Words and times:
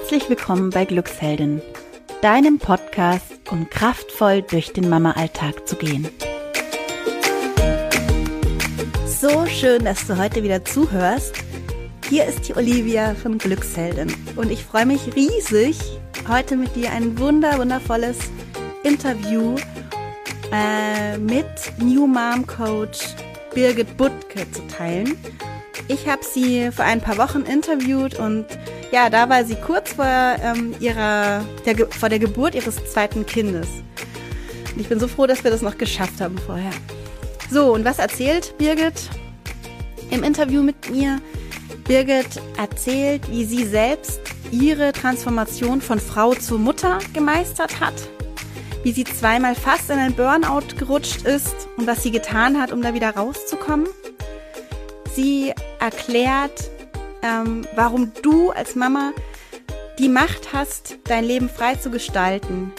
Herzlich 0.00 0.28
willkommen 0.28 0.70
bei 0.70 0.84
Glücksheldin, 0.84 1.60
deinem 2.22 2.60
Podcast, 2.60 3.32
um 3.50 3.68
kraftvoll 3.68 4.42
durch 4.42 4.72
den 4.72 4.88
Mama-Alltag 4.88 5.66
zu 5.66 5.74
gehen. 5.74 6.08
So 9.06 9.44
schön, 9.46 9.84
dass 9.84 10.06
du 10.06 10.16
heute 10.16 10.44
wieder 10.44 10.64
zuhörst. 10.64 11.34
Hier 12.08 12.26
ist 12.26 12.46
die 12.46 12.54
Olivia 12.54 13.16
von 13.16 13.38
Glücksheldin 13.38 14.14
und 14.36 14.52
ich 14.52 14.62
freue 14.62 14.86
mich 14.86 15.16
riesig, 15.16 15.76
heute 16.28 16.56
mit 16.56 16.76
dir 16.76 16.92
ein 16.92 17.18
wunder 17.18 17.58
wundervolles 17.58 18.18
Interview 18.84 19.56
äh, 20.52 21.18
mit 21.18 21.46
New 21.78 22.06
Mom 22.06 22.46
Coach 22.46 23.00
Birgit 23.52 23.96
Butke 23.96 24.48
zu 24.52 24.64
teilen. 24.68 25.18
Ich 25.90 26.06
habe 26.06 26.22
sie 26.22 26.70
vor 26.70 26.84
ein 26.84 27.00
paar 27.00 27.16
Wochen 27.16 27.42
interviewt 27.42 28.18
und 28.18 28.44
ja, 28.92 29.08
da 29.08 29.30
war 29.30 29.44
sie 29.44 29.54
kurz 29.54 29.94
vor, 29.94 30.04
ähm, 30.04 30.74
ihrer, 30.80 31.42
der, 31.64 31.88
vor 31.88 32.10
der 32.10 32.18
Geburt 32.18 32.54
ihres 32.54 32.76
zweiten 32.92 33.24
Kindes. 33.24 33.68
Und 34.74 34.80
ich 34.80 34.88
bin 34.88 35.00
so 35.00 35.08
froh, 35.08 35.26
dass 35.26 35.44
wir 35.44 35.50
das 35.50 35.62
noch 35.62 35.78
geschafft 35.78 36.20
haben 36.20 36.36
vorher. 36.36 36.72
So, 37.50 37.72
und 37.72 37.86
was 37.86 37.98
erzählt 37.98 38.56
Birgit 38.58 39.08
im 40.10 40.22
Interview 40.22 40.62
mit 40.62 40.90
mir? 40.90 41.20
Birgit 41.84 42.40
erzählt, 42.58 43.30
wie 43.30 43.46
sie 43.46 43.64
selbst 43.64 44.20
ihre 44.50 44.92
Transformation 44.92 45.80
von 45.80 46.00
Frau 46.00 46.34
zu 46.34 46.58
Mutter 46.58 46.98
gemeistert 47.14 47.80
hat, 47.80 47.94
wie 48.82 48.92
sie 48.92 49.04
zweimal 49.04 49.54
fast 49.54 49.88
in 49.88 49.98
ein 49.98 50.14
Burnout 50.14 50.76
gerutscht 50.78 51.22
ist 51.22 51.66
und 51.78 51.86
was 51.86 52.02
sie 52.02 52.10
getan 52.10 52.60
hat, 52.60 52.72
um 52.72 52.82
da 52.82 52.92
wieder 52.92 53.10
rauszukommen. 53.10 53.86
Sie 55.20 55.52
erklärt, 55.80 56.70
ähm, 57.22 57.66
warum 57.74 58.12
du 58.22 58.50
als 58.50 58.76
Mama 58.76 59.12
die 59.98 60.08
Macht 60.08 60.52
hast, 60.52 60.98
dein 61.06 61.24
Leben 61.24 61.48
frei 61.48 61.74
zu 61.74 61.90
gestalten. 61.90 62.70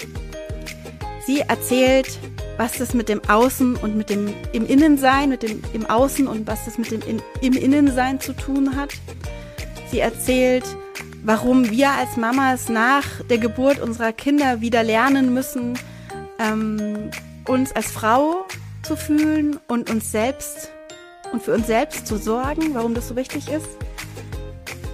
Sie 1.27 1.41
erzählt, 1.41 2.17
was 2.55 2.77
das 2.77 2.93
mit 2.93 3.09
dem 3.09 3.21
Außen 3.27 3.75
und 3.75 3.97
mit 3.97 4.09
dem 4.09 4.33
im 4.53 4.65
Innensein, 4.65 5.27
mit 5.27 5.43
dem 5.43 5.61
im 5.73 5.85
Außen 5.85 6.27
und 6.27 6.47
was 6.47 6.63
das 6.63 6.77
mit 6.77 6.91
dem 6.91 7.01
in, 7.01 7.21
im 7.41 7.61
Innensein 7.61 8.21
zu 8.21 8.31
tun 8.31 8.77
hat. 8.77 8.93
Sie 9.91 9.99
erzählt, 9.99 10.63
warum 11.25 11.69
wir 11.69 11.91
als 11.91 12.15
Mamas 12.15 12.69
nach 12.69 13.21
der 13.29 13.39
Geburt 13.39 13.81
unserer 13.81 14.13
Kinder 14.13 14.61
wieder 14.61 14.81
lernen 14.81 15.33
müssen, 15.33 15.77
ähm, 16.39 17.11
uns 17.45 17.73
als 17.73 17.91
Frau 17.91 18.45
zu 18.81 18.95
fühlen 18.95 19.59
und 19.67 19.89
uns 19.89 20.13
selbst 20.13 20.71
und 21.31 21.44
für 21.44 21.53
uns 21.53 21.67
selbst 21.67 22.08
zu 22.08 22.17
sorgen, 22.17 22.73
warum 22.73 22.94
das 22.94 23.08
so 23.08 23.16
wichtig 23.16 23.49
ist. 23.49 23.67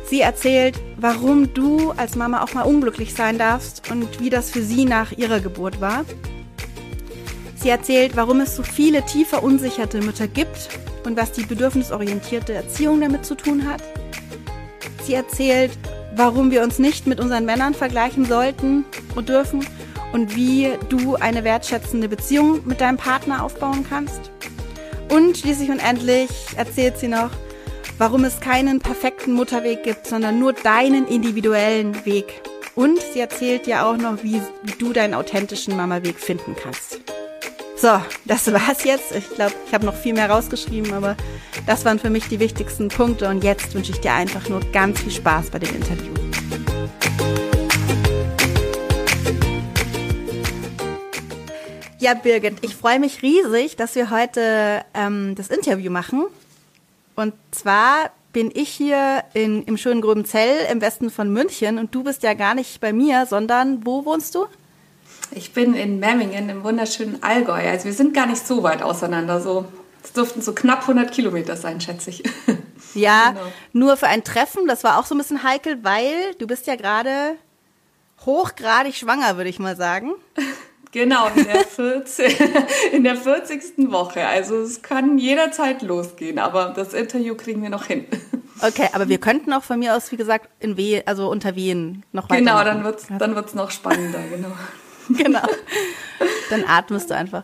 Sie 0.08 0.22
erzählt, 0.22 0.80
warum 0.98 1.54
du 1.54 1.92
als 1.92 2.16
Mama 2.16 2.44
auch 2.44 2.54
mal 2.54 2.64
unglücklich 2.64 3.14
sein 3.14 3.38
darfst 3.38 3.90
und 3.90 4.20
wie 4.20 4.30
das 4.30 4.52
für 4.52 4.62
sie 4.62 4.86
nach 4.86 5.12
ihrer 5.12 5.40
Geburt 5.40 5.82
war. 5.82 6.06
Sie 7.56 7.70
erzählt, 7.70 8.16
warum 8.16 8.42
es 8.42 8.56
so 8.56 8.62
viele 8.62 9.04
tief 9.06 9.30
verunsicherte 9.30 10.02
Mütter 10.02 10.28
gibt 10.28 10.70
und 11.06 11.18
was 11.18 11.32
die 11.32 11.46
bedürfnisorientierte 11.46 12.54
Erziehung 12.54 13.02
damit 13.02 13.26
zu 13.26 13.36
tun 13.36 13.68
hat. 13.68 13.82
Sie 15.04 15.16
erzählt, 15.16 15.72
warum 16.16 16.52
wir 16.52 16.62
uns 16.62 16.78
nicht 16.80 17.08
mit 17.08 17.20
unseren 17.20 17.46
Männern 17.46 17.74
vergleichen 17.74 18.26
sollten 18.26 18.86
und 19.16 19.30
dürfen 19.30 19.66
und 20.14 20.36
wie 20.36 20.70
du 20.90 21.16
eine 21.16 21.44
wertschätzende 21.44 22.08
Beziehung 22.08 22.62
mit 22.66 22.82
deinem 22.82 22.98
Partner 22.98 23.44
aufbauen 23.44 23.86
kannst. 23.88 24.32
Und 25.10 25.38
schließlich 25.38 25.70
und 25.70 25.80
endlich 25.80 26.30
erzählt 26.56 26.98
sie 26.98 27.08
noch, 27.08 27.30
warum 27.98 28.24
es 28.24 28.40
keinen 28.40 28.80
perfekten 28.80 29.34
Mutterweg 29.34 29.84
gibt, 29.84 30.08
sondern 30.08 30.40
nur 30.40 30.54
deinen 30.54 31.08
individuellen 31.08 32.06
Weg. 32.06 32.42
Und 32.76 33.00
sie 33.02 33.20
erzählt 33.20 33.68
dir 33.68 33.86
auch 33.86 33.98
noch, 33.98 34.24
wie, 34.24 34.42
wie 34.64 34.74
du 34.78 34.92
deinen 34.92 35.14
authentischen 35.14 35.78
Mama-Weg 35.78 36.20
finden 36.20 36.56
kannst. 36.62 37.00
So, 37.78 38.02
das 38.26 38.52
war's 38.52 38.84
jetzt. 38.84 39.14
Ich 39.16 39.30
glaube, 39.30 39.54
ich 39.68 39.74
habe 39.74 39.86
noch 39.86 39.96
viel 39.96 40.14
mehr 40.14 40.30
rausgeschrieben, 40.30 40.94
aber 40.94 41.16
das 41.66 41.86
waren 41.86 42.00
für 42.00 42.10
mich 42.10 42.28
die 42.28 42.40
wichtigsten 42.40 42.90
Punkte. 42.90 43.30
Und 43.30 43.44
jetzt 43.44 43.74
wünsche 43.74 43.92
ich 43.92 44.00
dir 44.00 44.14
einfach 44.14 44.50
nur 44.50 44.62
ganz 44.72 45.02
viel 45.02 45.12
Spaß 45.12 45.50
bei 45.50 45.60
dem 45.60 45.76
Interview. 45.76 46.25
Ja, 52.06 52.14
Birgit, 52.14 52.58
ich 52.62 52.76
freue 52.76 53.00
mich 53.00 53.24
riesig, 53.24 53.78
dass 53.78 53.96
wir 53.96 54.12
heute 54.12 54.86
ähm, 54.94 55.34
das 55.34 55.48
Interview 55.48 55.90
machen. 55.90 56.28
Und 57.16 57.34
zwar 57.50 58.12
bin 58.32 58.52
ich 58.54 58.70
hier 58.70 59.24
in, 59.34 59.64
im 59.64 59.76
schönen 59.76 60.02
Gröbenzell 60.02 60.68
im 60.72 60.82
Westen 60.82 61.10
von 61.10 61.34
München 61.34 61.80
und 61.80 61.96
du 61.96 62.04
bist 62.04 62.22
ja 62.22 62.36
gar 62.36 62.54
nicht 62.54 62.80
bei 62.80 62.94
mir, 62.94 63.26
sondern 63.26 63.88
wo 63.88 64.06
wohnst 64.06 64.36
du? 64.36 64.46
Ich 65.32 65.54
bin 65.54 65.74
in 65.74 65.98
Memmingen 66.00 66.48
im 66.48 66.64
wunderschönen 66.64 67.24
Allgäu. 67.24 67.68
Also 67.68 67.86
wir 67.86 67.94
sind 67.94 68.14
gar 68.14 68.28
nicht 68.28 68.46
so 68.46 68.62
weit 68.62 68.84
auseinander. 68.84 69.42
So, 69.42 69.66
es 70.04 70.14
dürften 70.14 70.44
so 70.44 70.54
knapp 70.54 70.82
100 70.82 71.12
Kilometer 71.12 71.58
sein, 71.58 71.82
schätze 71.82 72.12
ich. 72.12 72.22
Ja, 72.94 73.32
genau. 73.32 73.42
nur 73.74 73.98
für 73.98 74.08
ein 74.08 74.24
Treffen. 74.24 74.68
Das 74.68 74.84
war 74.84 75.00
auch 75.00 75.06
so 75.06 75.16
ein 75.16 75.18
bisschen 75.18 75.44
heikel, 75.44 75.84
weil 75.84 76.36
du 76.38 76.46
bist 76.46 76.68
ja 76.68 76.76
gerade 76.76 77.36
hochgradig 78.26 78.96
schwanger, 78.96 79.36
würde 79.36 79.50
ich 79.50 79.58
mal 79.58 79.76
sagen. 79.76 80.12
Genau, 80.96 81.28
in 81.36 81.44
der, 81.44 81.66
40, 81.66 82.40
in 82.94 83.04
der 83.04 83.18
40. 83.18 83.92
Woche. 83.92 84.26
Also 84.26 84.56
es 84.56 84.82
kann 84.82 85.18
jederzeit 85.18 85.82
losgehen, 85.82 86.40
aber 86.40 86.72
das 86.74 86.94
Interview 86.94 87.36
kriegen 87.36 87.62
wir 87.62 87.70
noch 87.70 87.86
hin. 87.86 88.06
Okay, 88.62 88.88
aber 88.94 89.10
wir 89.10 89.18
könnten 89.18 89.52
auch 89.52 89.64
von 89.64 89.80
mir 89.80 89.98
aus, 89.98 90.14
wie 90.14 90.16
gesagt, 90.16 90.48
in 90.62 90.78
Weh, 90.78 91.02
also 91.06 91.30
unter 91.30 91.58
Wehen 91.58 92.06
noch 92.14 92.30
weiter. 92.30 92.40
Genau, 92.40 92.64
dann 92.64 92.86
wird's, 92.86 93.08
dann 93.20 93.36
wird's 93.36 93.54
noch 93.54 93.70
spannender, 93.70 94.22
genau. 94.30 94.54
genau. 95.10 95.46
Dann 96.50 96.64
atmest 96.66 97.10
du 97.10 97.16
einfach. 97.16 97.44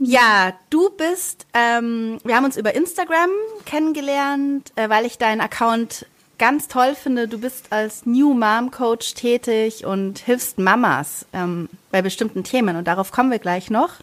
Ja, 0.00 0.52
du 0.68 0.90
bist, 0.90 1.46
ähm, 1.54 2.18
wir 2.24 2.34
haben 2.34 2.44
uns 2.44 2.56
über 2.56 2.74
Instagram 2.74 3.30
kennengelernt, 3.66 4.72
äh, 4.74 4.88
weil 4.88 5.06
ich 5.06 5.16
deinen 5.16 5.40
Account 5.40 6.06
ganz 6.38 6.68
toll 6.68 6.94
finde, 6.94 7.28
du 7.28 7.38
bist 7.38 7.72
als 7.72 8.06
New 8.06 8.34
Mom 8.34 8.70
Coach 8.70 9.14
tätig 9.14 9.84
und 9.84 10.18
hilfst 10.18 10.58
Mamas 10.58 11.26
ähm, 11.32 11.68
bei 11.90 12.02
bestimmten 12.02 12.44
Themen 12.44 12.76
und 12.76 12.86
darauf 12.86 13.12
kommen 13.12 13.30
wir 13.30 13.38
gleich 13.38 13.70
noch. 13.70 13.94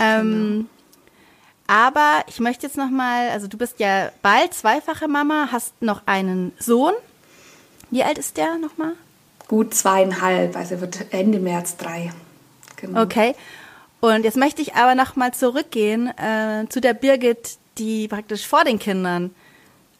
Ähm, 0.00 0.30
genau. 0.30 0.64
Aber 1.66 2.24
ich 2.26 2.40
möchte 2.40 2.66
jetzt 2.66 2.76
noch 2.76 2.90
mal, 2.90 3.30
also 3.30 3.46
du 3.46 3.56
bist 3.56 3.80
ja 3.80 4.10
bald 4.20 4.52
zweifache 4.52 5.08
Mama, 5.08 5.48
hast 5.52 5.80
noch 5.80 6.02
einen 6.06 6.52
Sohn. 6.58 6.94
Wie 7.90 8.02
alt 8.02 8.18
ist 8.18 8.36
der 8.36 8.58
noch 8.58 8.76
mal? 8.78 8.92
Gut 9.48 9.74
zweieinhalb, 9.74 10.56
also 10.56 10.80
wird 10.80 11.12
Ende 11.12 11.38
März 11.38 11.76
drei. 11.76 12.12
Genau. 12.76 13.02
Okay. 13.02 13.34
Und 14.00 14.24
jetzt 14.24 14.36
möchte 14.36 14.60
ich 14.62 14.74
aber 14.74 14.94
noch 14.94 15.14
mal 15.14 15.32
zurückgehen 15.32 16.08
äh, 16.18 16.66
zu 16.68 16.80
der 16.80 16.94
Birgit, 16.94 17.58
die 17.78 18.08
praktisch 18.08 18.46
vor 18.46 18.64
den 18.64 18.78
Kindern 18.78 19.34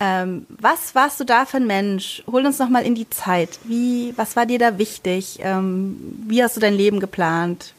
ähm, 0.04 0.46
was 0.48 0.96
warst 0.96 1.20
du 1.20 1.24
da 1.24 1.44
für 1.44 1.58
ein 1.58 1.66
Mensch? 1.68 2.24
Hol 2.26 2.44
uns 2.44 2.58
noch 2.58 2.68
mal 2.68 2.84
in 2.84 2.96
die 2.96 3.08
Zeit. 3.08 3.60
Wie, 3.62 4.12
was 4.16 4.34
war 4.34 4.46
dir 4.46 4.58
da 4.58 4.76
wichtig? 4.76 5.38
Ähm, 5.40 5.96
wie 6.26 6.42
hast 6.42 6.56
du 6.56 6.60
dein 6.60 6.74
Leben 6.74 6.98
geplant? 6.98 7.72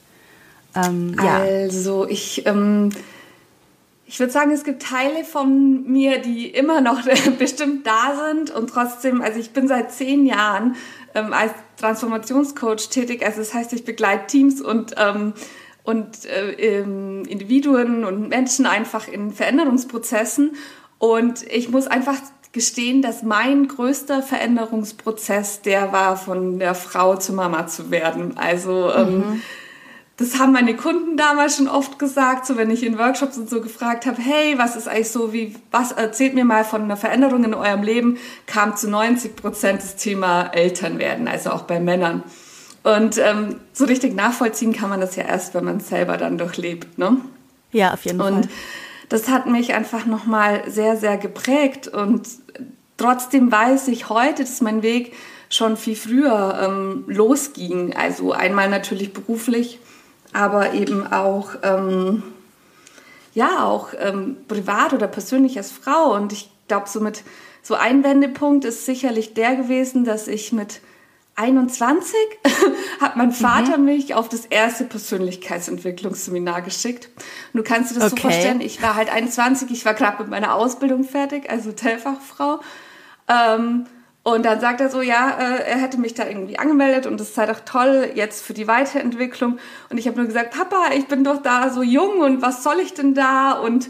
Ähm, 0.73 1.17
ja. 1.21 1.39
Also 1.39 2.07
ich, 2.07 2.45
ähm, 2.45 2.91
ich 4.05 4.21
würde 4.21 4.31
sagen, 4.31 4.51
es 4.51 4.63
gibt 4.63 4.83
Teile 4.83 5.25
von 5.25 5.83
mir, 5.83 6.19
die 6.19 6.47
immer 6.47 6.79
noch 6.79 7.01
bestimmt 7.37 7.85
da 7.85 8.29
sind 8.29 8.51
und 8.51 8.69
trotzdem, 8.69 9.21
also 9.21 9.37
ich 9.37 9.51
bin 9.51 9.67
seit 9.67 9.91
zehn 9.91 10.25
Jahren 10.25 10.77
ähm, 11.15 11.33
als 11.33 11.51
Transformationscoach 11.75 12.87
tätig. 12.89 13.25
Also 13.25 13.39
das 13.39 13.53
heißt, 13.53 13.73
ich 13.73 13.83
begleite 13.83 14.27
Teams 14.27 14.61
und 14.61 14.95
ähm, 14.97 15.33
und 15.83 16.23
äh, 16.23 16.79
Individuen 16.79 18.05
und 18.05 18.29
Menschen 18.29 18.65
einfach 18.65 19.09
in 19.09 19.33
Veränderungsprozessen. 19.33 20.55
Und 21.03 21.43
ich 21.51 21.67
muss 21.67 21.85
einfach 21.85 22.15
gestehen, 22.53 23.01
dass 23.01 23.23
mein 23.23 23.67
größter 23.67 24.23
Veränderungsprozess 24.23 25.61
der 25.61 25.91
war, 25.91 26.15
von 26.15 26.59
der 26.59 26.75
Frau 26.75 27.17
zur 27.17 27.35
Mama 27.35 27.67
zu 27.67 27.91
werden. 27.91 28.37
Also 28.37 28.89
ähm, 28.89 29.17
mhm. 29.17 29.41
das 30.15 30.39
haben 30.39 30.53
meine 30.53 30.77
Kunden 30.77 31.17
damals 31.17 31.57
schon 31.57 31.67
oft 31.67 31.99
gesagt, 31.99 32.45
so 32.45 32.55
wenn 32.55 32.71
ich 32.71 32.85
in 32.85 32.97
Workshops 32.97 33.37
und 33.37 33.49
so 33.49 33.59
gefragt 33.59 34.05
habe, 34.05 34.21
hey, 34.21 34.57
was 34.57 34.77
ist 34.77 34.87
eigentlich 34.87 35.11
so, 35.11 35.33
wie, 35.33 35.57
was 35.71 35.91
erzählt 35.91 36.35
mir 36.35 36.45
mal 36.45 36.63
von 36.63 36.83
einer 36.83 36.95
Veränderung 36.95 37.43
in 37.43 37.53
eurem 37.53 37.83
Leben, 37.83 38.17
kam 38.45 38.77
zu 38.77 38.89
90 38.89 39.35
Prozent 39.35 39.83
das 39.83 39.97
Thema 39.97 40.51
Eltern 40.53 40.99
werden, 40.99 41.27
also 41.27 41.49
auch 41.49 41.63
bei 41.63 41.81
Männern. 41.81 42.23
Und 42.83 43.17
ähm, 43.17 43.57
so 43.73 43.83
richtig 43.83 44.15
nachvollziehen 44.15 44.71
kann 44.71 44.89
man 44.89 45.01
das 45.01 45.17
ja 45.17 45.25
erst, 45.25 45.53
wenn 45.53 45.65
man 45.65 45.77
es 45.77 45.89
selber 45.89 46.15
dann 46.15 46.37
durchlebt, 46.37 46.97
ne? 46.97 47.17
Ja, 47.73 47.91
auf 47.91 48.05
jeden 48.05 48.21
und 48.21 48.45
Fall 48.45 48.49
das 49.09 49.29
hat 49.29 49.47
mich 49.47 49.73
einfach 49.73 50.05
nochmal 50.05 50.63
sehr, 50.67 50.97
sehr 50.97 51.17
geprägt 51.17 51.87
und 51.87 52.27
trotzdem 52.97 53.51
weiß 53.51 53.87
ich 53.89 54.09
heute, 54.09 54.43
dass 54.43 54.61
mein 54.61 54.81
Weg 54.83 55.13
schon 55.49 55.77
viel 55.77 55.95
früher 55.95 56.59
ähm, 56.63 57.03
losging. 57.07 57.95
Also 57.95 58.31
einmal 58.31 58.69
natürlich 58.69 59.13
beruflich, 59.13 59.79
aber 60.33 60.73
eben 60.73 61.11
auch, 61.11 61.51
ähm, 61.61 62.23
ja, 63.33 63.63
auch 63.63 63.89
ähm, 63.99 64.37
privat 64.47 64.93
oder 64.93 65.07
persönlich 65.07 65.57
als 65.57 65.71
Frau. 65.71 66.15
Und 66.15 66.33
ich 66.33 66.49
glaube, 66.67 66.89
so 66.89 67.05
so 67.61 67.75
ein 67.75 68.03
Wendepunkt 68.03 68.65
ist 68.65 68.85
sicherlich 68.85 69.33
der 69.33 69.55
gewesen, 69.55 70.05
dass 70.05 70.27
ich 70.27 70.51
mit 70.51 70.81
21 71.35 72.15
hat 73.01 73.15
mein 73.15 73.31
Vater 73.31 73.77
mhm. 73.77 73.85
mich 73.85 74.13
auf 74.13 74.29
das 74.29 74.45
erste 74.45 74.83
Persönlichkeitsentwicklungsseminar 74.83 76.61
geschickt. 76.61 77.09
Und 77.53 77.57
du 77.57 77.63
kannst 77.63 77.91
dir 77.91 77.99
das 77.99 78.11
okay. 78.11 78.21
so 78.21 78.27
vorstellen, 78.29 78.61
ich 78.61 78.81
war 78.81 78.95
halt 78.95 79.11
21, 79.11 79.71
ich 79.71 79.85
war 79.85 79.93
gerade 79.93 80.21
mit 80.21 80.29
meiner 80.29 80.53
Ausbildung 80.53 81.03
fertig, 81.03 81.49
also 81.49 81.71
Hotelfachfrau. 81.71 82.59
Ähm, 83.27 83.85
und 84.23 84.45
dann 84.45 84.61
sagt 84.61 84.79
er 84.79 84.89
so, 84.89 85.01
ja, 85.01 85.31
äh, 85.31 85.63
er 85.63 85.77
hätte 85.77 85.99
mich 85.99 86.13
da 86.13 86.25
irgendwie 86.25 86.57
angemeldet 86.57 87.07
und 87.07 87.19
das 87.19 87.35
sei 87.35 87.45
doch 87.45 87.59
toll 87.61 88.11
jetzt 88.15 88.45
für 88.45 88.53
die 88.53 88.67
Weiterentwicklung. 88.67 89.59
Und 89.89 89.97
ich 89.97 90.07
habe 90.07 90.17
nur 90.17 90.27
gesagt, 90.27 90.51
Papa, 90.51 90.93
ich 90.95 91.07
bin 91.07 91.25
doch 91.25 91.41
da 91.41 91.69
so 91.69 91.83
jung 91.83 92.19
und 92.19 92.41
was 92.41 92.63
soll 92.63 92.79
ich 92.79 92.93
denn 92.93 93.15
da? 93.15 93.51
Und 93.53 93.89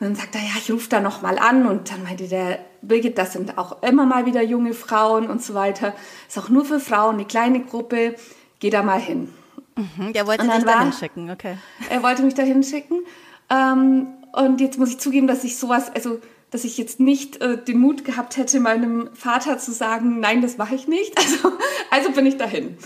dann 0.00 0.14
sagt 0.14 0.34
er, 0.34 0.40
ja, 0.40 0.52
ich 0.58 0.70
rufe 0.72 0.88
da 0.88 1.00
noch 1.00 1.22
mal 1.22 1.38
an. 1.38 1.66
Und 1.66 1.90
dann 1.90 2.02
meinte 2.02 2.26
der, 2.26 2.58
Birgit, 2.82 3.18
das 3.18 3.34
sind 3.34 3.58
auch 3.58 3.82
immer 3.82 4.06
mal 4.06 4.26
wieder 4.26 4.42
junge 4.42 4.72
Frauen 4.72 5.28
und 5.28 5.42
so 5.42 5.54
weiter. 5.54 5.94
Ist 6.26 6.38
auch 6.38 6.48
nur 6.48 6.64
für 6.64 6.80
Frauen, 6.80 7.16
eine 7.16 7.26
kleine 7.26 7.60
Gruppe. 7.60 8.16
Geh 8.58 8.70
da 8.70 8.82
mal 8.82 9.00
hin. 9.00 9.28
Mhm, 9.76 10.12
der 10.12 10.26
wollte 10.26 10.48
dich 10.48 10.64
da 10.64 10.80
hinschicken, 10.80 11.30
okay. 11.30 11.56
Er 11.90 12.02
wollte 12.02 12.22
mich 12.22 12.34
da 12.34 12.42
hinschicken. 12.42 13.02
Ähm, 13.50 14.06
und 14.32 14.60
jetzt 14.60 14.78
muss 14.78 14.90
ich 14.90 14.98
zugeben, 14.98 15.26
dass 15.26 15.44
ich 15.44 15.58
sowas, 15.58 15.90
also 15.94 16.20
dass 16.50 16.64
ich 16.64 16.78
jetzt 16.78 16.98
nicht 16.98 17.40
äh, 17.40 17.62
den 17.62 17.78
Mut 17.78 18.04
gehabt 18.04 18.36
hätte, 18.36 18.58
meinem 18.60 19.10
Vater 19.14 19.58
zu 19.58 19.72
sagen, 19.72 20.20
nein, 20.20 20.42
das 20.42 20.56
mache 20.58 20.74
ich 20.74 20.88
nicht. 20.88 21.14
Also, 21.20 21.52
also 21.90 22.12
bin 22.12 22.26
ich 22.26 22.36
dahin. 22.36 22.78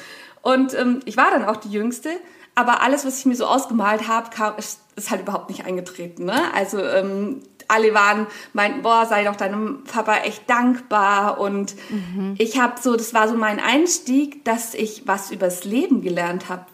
Und 0.43 0.75
ähm, 0.75 1.01
ich 1.05 1.17
war 1.17 1.31
dann 1.31 1.45
auch 1.45 1.57
die 1.57 1.71
Jüngste, 1.71 2.11
aber 2.55 2.83
alles, 2.83 3.05
was 3.05 3.19
ich 3.19 3.27
mir 3.27 3.35
so 3.35 3.47
ausgemalt 3.47 4.09
habe, 4.09 4.31
kam, 4.31 4.57
ist, 4.57 4.81
ist 4.97 5.11
halt 5.11 5.23
überhaupt 5.23 5.49
nicht 5.49 5.65
eingetreten. 5.65 6.25
Ne? 6.25 6.41
Also 6.55 6.83
ähm, 6.83 7.43
alle 7.69 7.95
waren, 7.95 8.27
meinten, 8.53 8.83
boah, 8.83 9.07
sei 9.07 9.25
doch 9.25 9.37
deinem 9.37 9.85
Papa 9.85 10.19
echt 10.19 10.49
dankbar. 10.49 11.41
Und 11.41 11.75
mhm. 11.91 12.35
ich 12.39 12.61
habe 12.61 12.75
so, 12.81 12.97
das 12.97 13.15
war 13.15 13.29
so 13.29 13.37
mein 13.37 13.59
Einstieg, 13.61 14.45
dass 14.45 14.75
ich 14.75 15.07
was 15.07 15.31
übers 15.31 15.65
Leben 15.65 16.03
gelernt 16.03 16.49
habe. 16.49 16.67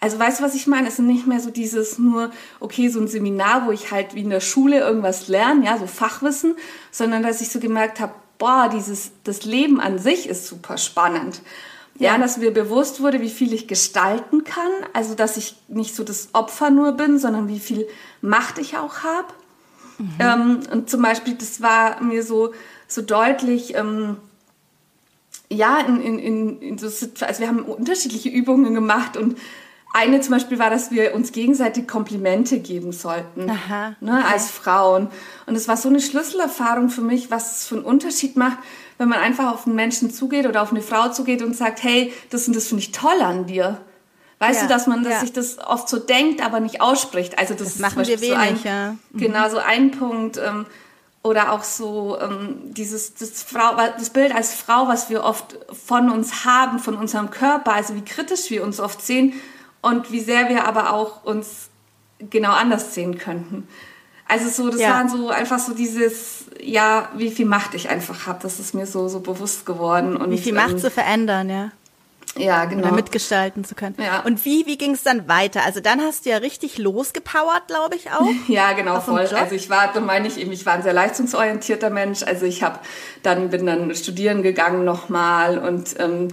Also 0.00 0.18
weißt 0.18 0.40
du, 0.40 0.44
was 0.44 0.54
ich 0.54 0.66
meine? 0.66 0.88
Es 0.88 0.98
ist 0.98 1.04
nicht 1.04 1.26
mehr 1.26 1.40
so 1.40 1.50
dieses 1.50 1.98
nur, 1.98 2.30
okay, 2.60 2.88
so 2.88 3.00
ein 3.00 3.08
Seminar, 3.08 3.66
wo 3.66 3.70
ich 3.70 3.90
halt 3.90 4.14
wie 4.14 4.20
in 4.20 4.30
der 4.30 4.40
Schule 4.40 4.80
irgendwas 4.80 5.28
lerne, 5.28 5.64
ja, 5.64 5.78
so 5.78 5.86
Fachwissen, 5.86 6.56
sondern 6.90 7.22
dass 7.22 7.40
ich 7.40 7.48
so 7.48 7.58
gemerkt 7.58 8.00
habe, 8.00 8.12
boah, 8.38 8.68
dieses, 8.70 9.12
das 9.22 9.44
Leben 9.44 9.80
an 9.80 9.98
sich 9.98 10.28
ist 10.28 10.46
super 10.46 10.76
spannend. 10.76 11.40
Ja. 11.96 12.12
ja, 12.12 12.18
dass 12.18 12.38
mir 12.38 12.52
bewusst 12.52 13.00
wurde, 13.00 13.20
wie 13.20 13.30
viel 13.30 13.52
ich 13.52 13.68
gestalten 13.68 14.44
kann, 14.44 14.70
also 14.92 15.14
dass 15.14 15.36
ich 15.36 15.54
nicht 15.68 15.94
so 15.94 16.02
das 16.02 16.30
Opfer 16.32 16.70
nur 16.70 16.92
bin, 16.92 17.18
sondern 17.18 17.48
wie 17.48 17.60
viel 17.60 17.86
Macht 18.20 18.58
ich 18.58 18.76
auch 18.76 19.04
habe. 19.04 19.28
Mhm. 19.98 20.10
Ähm, 20.18 20.60
und 20.72 20.90
zum 20.90 21.02
Beispiel, 21.02 21.34
das 21.34 21.62
war 21.62 22.02
mir 22.02 22.22
so, 22.22 22.52
so 22.88 23.02
deutlich, 23.02 23.76
ähm, 23.76 24.16
ja, 25.50 25.78
in, 25.80 26.00
in, 26.00 26.18
in, 26.18 26.62
in 26.62 26.78
so, 26.78 26.86
also 26.86 27.40
wir 27.40 27.48
haben 27.48 27.60
unterschiedliche 27.60 28.28
Übungen 28.28 28.74
gemacht 28.74 29.16
und 29.16 29.38
eine 29.94 30.20
zum 30.20 30.32
Beispiel 30.32 30.58
war, 30.58 30.70
dass 30.70 30.90
wir 30.90 31.14
uns 31.14 31.30
gegenseitig 31.30 31.86
Komplimente 31.86 32.58
geben 32.58 32.90
sollten, 32.90 33.48
Aha, 33.48 33.94
ne, 34.00 34.18
okay. 34.18 34.32
als 34.32 34.50
Frauen. 34.50 35.08
Und 35.46 35.54
es 35.54 35.68
war 35.68 35.76
so 35.76 35.88
eine 35.88 36.00
Schlüsselerfahrung 36.00 36.90
für 36.90 37.00
mich, 37.00 37.30
was 37.30 37.58
es 37.58 37.68
für 37.68 37.76
einen 37.76 37.84
Unterschied 37.84 38.36
macht, 38.36 38.58
wenn 38.98 39.08
man 39.08 39.20
einfach 39.20 39.52
auf 39.52 39.66
einen 39.66 39.76
Menschen 39.76 40.10
zugeht 40.10 40.46
oder 40.46 40.62
auf 40.62 40.72
eine 40.72 40.82
Frau 40.82 41.10
zugeht 41.10 41.42
und 41.42 41.56
sagt, 41.56 41.84
hey, 41.84 42.12
das 42.30 42.48
und 42.48 42.56
das 42.56 42.66
finde 42.66 42.82
ich 42.82 42.90
toll 42.90 43.20
an 43.22 43.46
dir. 43.46 43.78
Weißt 44.40 44.62
ja, 44.62 44.66
du, 44.66 44.72
dass 44.72 44.88
man 44.88 45.04
dass 45.04 45.12
ja. 45.12 45.20
sich 45.20 45.32
das 45.32 45.58
oft 45.58 45.88
so 45.88 46.00
denkt, 46.00 46.44
aber 46.44 46.58
nicht 46.58 46.80
ausspricht. 46.80 47.38
Also 47.38 47.54
das, 47.54 47.74
das 47.74 47.78
machen 47.78 48.04
wir 48.04 48.20
wenig, 48.20 48.28
so 48.30 48.34
ein, 48.34 48.58
ja. 48.64 48.96
Mhm. 49.12 49.18
Genau, 49.18 49.48
so 49.48 49.58
ein 49.58 49.92
Punkt. 49.92 50.38
Ähm, 50.38 50.66
oder 51.22 51.52
auch 51.52 51.62
so 51.62 52.18
ähm, 52.20 52.58
dieses 52.64 53.14
das, 53.14 53.44
Frau, 53.44 53.76
das 53.76 54.10
Bild 54.10 54.34
als 54.34 54.54
Frau, 54.54 54.88
was 54.88 55.08
wir 55.08 55.24
oft 55.24 55.56
von 55.72 56.10
uns 56.10 56.44
haben, 56.44 56.78
von 56.78 56.96
unserem 56.96 57.30
Körper, 57.30 57.72
also 57.72 57.94
wie 57.94 58.04
kritisch 58.04 58.50
wir 58.50 58.62
uns 58.62 58.78
oft 58.78 59.00
sehen, 59.00 59.32
und 59.84 60.10
wie 60.10 60.20
sehr 60.20 60.48
wir 60.48 60.66
aber 60.66 60.92
auch 60.92 61.24
uns 61.24 61.68
genau 62.18 62.52
anders 62.52 62.94
sehen 62.94 63.18
könnten. 63.18 63.68
Also 64.26 64.48
so, 64.48 64.70
das 64.70 64.80
ja. 64.80 64.90
waren 64.90 65.08
so 65.10 65.28
einfach 65.28 65.58
so 65.58 65.74
dieses, 65.74 66.46
ja, 66.60 67.10
wie 67.14 67.30
viel 67.30 67.44
Macht 67.44 67.74
ich 67.74 67.90
einfach 67.90 68.26
habe. 68.26 68.38
Das 68.42 68.58
ist 68.58 68.74
mir 68.74 68.86
so, 68.86 69.08
so 69.08 69.20
bewusst 69.20 69.66
geworden. 69.66 70.16
Und, 70.16 70.30
wie 70.30 70.38
viel 70.38 70.54
Macht 70.54 70.70
ähm, 70.70 70.78
zu 70.78 70.90
verändern, 70.90 71.50
ja. 71.50 71.70
Ja, 72.36 72.64
genau. 72.64 72.88
Oder 72.88 72.96
mitgestalten 72.96 73.64
zu 73.64 73.74
können. 73.74 73.94
Ja. 73.98 74.20
Und 74.20 74.44
wie, 74.44 74.66
wie 74.66 74.76
ging 74.76 74.92
es 74.92 75.02
dann 75.02 75.28
weiter? 75.28 75.60
Also 75.64 75.80
dann 75.80 76.00
hast 76.00 76.24
du 76.24 76.30
ja 76.30 76.38
richtig 76.38 76.78
losgepowert, 76.78 77.68
glaube 77.68 77.94
ich 77.96 78.10
auch. 78.10 78.26
ja, 78.48 78.72
genau, 78.72 79.00
voll. 79.00 79.26
Also 79.26 79.54
ich 79.54 79.70
war, 79.70 80.00
meine 80.00 80.26
ich 80.26 80.38
eben, 80.38 80.50
ich 80.50 80.64
war 80.66 80.72
ein 80.72 80.82
sehr 80.82 80.94
leistungsorientierter 80.94 81.90
Mensch. 81.90 82.22
Also 82.22 82.46
ich 82.46 82.62
habe 82.62 82.80
dann, 83.22 83.50
bin 83.50 83.66
dann 83.66 83.94
studieren 83.94 84.42
gegangen 84.42 84.84
nochmal 84.84 85.58
und 85.58 85.94
ähm, 86.00 86.28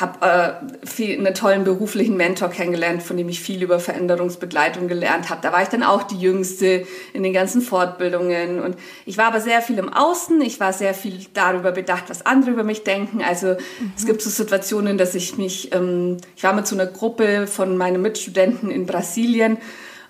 habe 0.00 0.62
äh, 0.98 1.16
einen 1.16 1.34
tollen 1.34 1.64
beruflichen 1.64 2.16
Mentor 2.16 2.48
kennengelernt, 2.48 3.02
von 3.02 3.16
dem 3.16 3.28
ich 3.28 3.40
viel 3.40 3.62
über 3.62 3.80
Veränderungsbegleitung 3.80 4.88
gelernt 4.88 5.30
habe. 5.30 5.40
Da 5.42 5.52
war 5.52 5.62
ich 5.62 5.68
dann 5.68 5.82
auch 5.82 6.02
die 6.02 6.18
Jüngste 6.18 6.86
in 7.12 7.22
den 7.22 7.32
ganzen 7.32 7.60
Fortbildungen 7.60 8.60
und 8.60 8.76
ich 9.06 9.18
war 9.18 9.26
aber 9.26 9.40
sehr 9.40 9.62
viel 9.62 9.78
im 9.78 9.92
Außen. 9.92 10.40
Ich 10.40 10.60
war 10.60 10.72
sehr 10.72 10.94
viel 10.94 11.26
darüber 11.34 11.72
bedacht, 11.72 12.04
was 12.08 12.24
andere 12.24 12.50
über 12.52 12.64
mich 12.64 12.84
denken. 12.84 13.22
Also 13.22 13.48
mhm. 13.48 13.92
es 13.96 14.06
gibt 14.06 14.22
so 14.22 14.30
Situationen, 14.30 14.98
dass 14.98 15.14
ich 15.14 15.36
mich, 15.36 15.74
ähm, 15.74 16.16
ich 16.36 16.42
war 16.42 16.52
mit 16.52 16.66
so 16.66 16.74
einer 16.74 16.86
Gruppe 16.86 17.46
von 17.46 17.76
meinen 17.76 18.02
Mitstudenten 18.02 18.70
in 18.70 18.86
Brasilien 18.86 19.58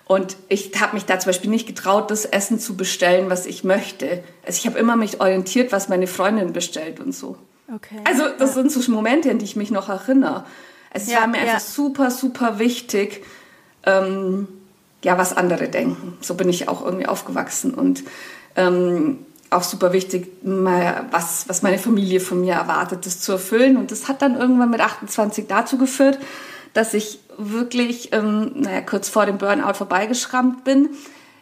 und 0.05 0.35
ich 0.49 0.71
habe 0.81 0.95
mich 0.95 1.05
da 1.05 1.19
zum 1.19 1.29
Beispiel 1.29 1.49
nicht 1.49 1.67
getraut, 1.67 2.11
das 2.11 2.25
Essen 2.25 2.59
zu 2.59 2.75
bestellen, 2.75 3.29
was 3.29 3.45
ich 3.45 3.63
möchte. 3.63 4.23
Also 4.45 4.57
ich 4.57 4.67
habe 4.67 4.77
immer 4.77 4.97
mich 4.97 5.21
orientiert, 5.21 5.71
was 5.71 5.87
meine 5.87 6.05
Freundin 6.05 6.51
bestellt 6.51 6.99
und 6.99 7.15
so. 7.15 7.37
Okay. 7.73 8.01
Also 8.03 8.23
das 8.37 8.55
ja. 8.55 8.63
sind 8.63 8.71
so 8.71 8.91
Momente, 8.91 9.31
an 9.31 9.39
die 9.39 9.45
ich 9.45 9.55
mich 9.55 9.71
noch 9.71 9.89
erinnere. 9.89 10.45
Es 10.93 11.09
ja, 11.09 11.21
war 11.21 11.27
mir 11.27 11.39
einfach 11.39 11.59
super, 11.59 12.11
super 12.11 12.59
wichtig, 12.59 13.23
ähm, 13.85 14.47
ja, 15.03 15.17
was 15.17 15.35
andere 15.35 15.69
denken. 15.69 16.17
So 16.21 16.35
bin 16.35 16.49
ich 16.49 16.67
auch 16.67 16.83
irgendwie 16.83 17.07
aufgewachsen 17.07 17.73
und 17.73 18.03
ähm, 18.55 19.25
auch 19.49 19.63
super 19.63 19.93
wichtig, 19.93 20.43
mal 20.43 21.05
was, 21.11 21.47
was 21.47 21.61
meine 21.61 21.77
Familie 21.77 22.19
von 22.19 22.41
mir 22.41 22.53
erwartet, 22.53 23.05
das 23.05 23.19
zu 23.21 23.33
erfüllen. 23.33 23.77
Und 23.77 23.91
das 23.91 24.07
hat 24.07 24.21
dann 24.21 24.37
irgendwann 24.37 24.69
mit 24.69 24.81
28 24.81 25.47
dazu 25.47 25.77
geführt, 25.77 26.19
dass 26.73 26.93
ich 26.93 27.19
wirklich, 27.37 28.13
ähm, 28.13 28.51
naja, 28.55 28.81
kurz 28.81 29.09
vor 29.09 29.25
dem 29.25 29.37
Burnout 29.37 29.73
vorbeigeschrammt 29.73 30.63
bin. 30.63 30.89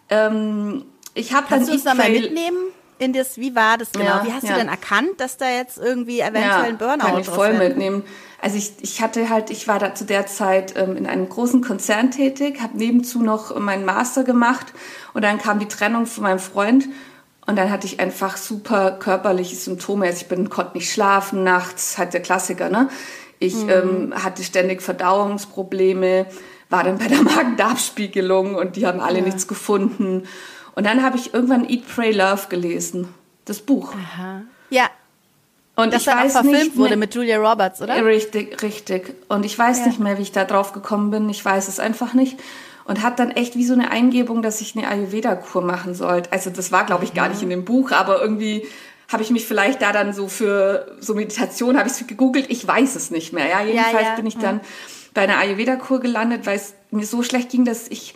Ähm, 0.09 0.85
ich 1.13 1.33
habe 1.33 1.47
dann 1.49 1.59
Kannst 1.59 1.69
du 1.69 1.73
uns 1.73 1.83
da 1.83 1.93
mal 1.93 2.09
mitnehmen? 2.09 2.57
In 2.99 3.13
das, 3.13 3.37
wie 3.37 3.55
war 3.55 3.77
das 3.77 3.91
genau? 3.91 4.05
Ja, 4.05 4.23
wie 4.25 4.33
hast 4.33 4.43
ja. 4.43 4.53
du 4.53 4.59
denn 4.59 4.67
erkannt, 4.67 5.13
dass 5.17 5.37
da 5.37 5.49
jetzt 5.49 5.77
irgendwie 5.77 6.19
eventuell 6.19 6.65
ein 6.65 6.77
Burnout 6.77 7.05
kann 7.05 7.19
ich 7.19 7.27
voll 7.27 7.53
mitnehmen. 7.53 8.03
Also 8.41 8.57
ich, 8.57 8.73
ich 8.81 9.01
hatte 9.01 9.29
halt, 9.29 9.49
ich 9.49 9.67
war 9.67 9.79
da 9.79 9.95
zu 9.95 10.05
der 10.05 10.27
Zeit 10.27 10.75
ähm, 10.77 10.95
in 10.95 11.07
einem 11.07 11.27
großen 11.27 11.61
Konzern 11.61 12.11
tätig, 12.11 12.61
habe 12.61 12.77
nebenzu 12.77 13.21
noch 13.21 13.57
meinen 13.59 13.85
Master 13.85 14.23
gemacht 14.23 14.67
und 15.13 15.23
dann 15.23 15.39
kam 15.39 15.59
die 15.59 15.67
Trennung 15.67 16.05
von 16.05 16.23
meinem 16.23 16.39
Freund 16.39 16.87
und 17.47 17.55
dann 17.55 17.71
hatte 17.71 17.87
ich 17.87 17.99
einfach 17.99 18.37
super 18.37 18.91
körperliche 18.91 19.55
Symptome. 19.55 20.05
Also 20.05 20.21
ich 20.21 20.27
bin, 20.27 20.49
konnte 20.49 20.77
nicht 20.77 20.91
schlafen 20.91 21.43
nachts, 21.43 21.97
halt 21.97 22.13
der 22.13 22.21
Klassiker, 22.21 22.69
ne? 22.69 22.89
Ich 23.39 23.55
mhm. 23.55 23.69
ähm, 23.69 24.13
hatte 24.23 24.43
ständig 24.43 24.81
Verdauungsprobleme, 24.81 26.25
war 26.69 26.83
dann 26.83 26.97
bei 26.97 27.07
der 27.07 27.21
Magen-Darm-Spiegelung 27.23 28.55
und 28.55 28.75
die 28.75 28.85
haben 28.85 28.99
alle 28.99 29.19
ja. 29.19 29.25
nichts 29.25 29.47
gefunden. 29.47 30.27
Und 30.79 30.85
dann 30.85 31.03
habe 31.03 31.17
ich 31.17 31.33
irgendwann 31.33 31.69
Eat, 31.69 31.85
Pray, 31.93 32.13
Love 32.13 32.43
gelesen. 32.47 33.13
Das 33.43 33.59
Buch. 33.59 33.93
Aha. 33.93 34.43
Ja. 34.69 34.89
Und 35.75 35.93
das 35.93 36.03
ich 36.03 36.07
weiß 36.07 36.31
verfilmt 36.31 36.57
nicht 36.57 36.77
wurde 36.77 36.95
mit 36.95 37.13
Julia 37.13 37.37
Roberts, 37.37 37.81
oder? 37.81 38.05
Richtig, 38.05 38.63
richtig. 38.63 39.13
Und 39.27 39.45
ich 39.45 39.59
weiß 39.59 39.79
ja. 39.79 39.87
nicht 39.87 39.99
mehr, 39.99 40.17
wie 40.17 40.21
ich 40.21 40.31
da 40.31 40.45
drauf 40.45 40.71
gekommen 40.71 41.11
bin. 41.11 41.29
Ich 41.29 41.43
weiß 41.43 41.67
es 41.67 41.81
einfach 41.81 42.13
nicht. 42.13 42.39
Und 42.85 43.03
hat 43.03 43.19
dann 43.19 43.31
echt 43.31 43.57
wie 43.57 43.65
so 43.65 43.73
eine 43.73 43.91
Eingebung, 43.91 44.41
dass 44.41 44.61
ich 44.61 44.73
eine 44.77 44.87
Ayurveda-Kur 44.87 45.61
machen 45.61 45.95
sollte. 45.95 46.31
Also 46.31 46.49
das 46.49 46.71
war, 46.71 46.85
glaube 46.85 47.03
ich, 47.03 47.13
gar 47.13 47.27
nicht 47.27 47.41
in 47.41 47.49
dem 47.49 47.65
Buch, 47.65 47.91
aber 47.91 48.21
irgendwie 48.21 48.65
habe 49.11 49.21
ich 49.21 49.31
mich 49.31 49.45
vielleicht 49.45 49.81
da 49.81 49.91
dann 49.91 50.13
so 50.13 50.29
für 50.29 50.95
so 51.01 51.13
Meditation, 51.13 51.77
habe 51.77 51.89
ich 51.89 51.99
es 51.99 52.07
gegoogelt, 52.07 52.45
ich 52.47 52.65
weiß 52.65 52.95
es 52.95 53.11
nicht 53.11 53.33
mehr. 53.33 53.49
Ja, 53.49 53.61
jedenfalls 53.65 54.07
ja, 54.07 54.15
bin 54.15 54.27
ich 54.27 54.37
dann 54.37 54.61
bei 55.13 55.23
einer 55.23 55.39
Ayurveda-Kur 55.39 55.99
gelandet, 55.99 56.45
weil 56.45 56.55
es 56.55 56.73
mir 56.89 57.05
so 57.05 57.21
schlecht 57.21 57.49
ging, 57.49 57.65
dass 57.65 57.89
ich 57.89 58.15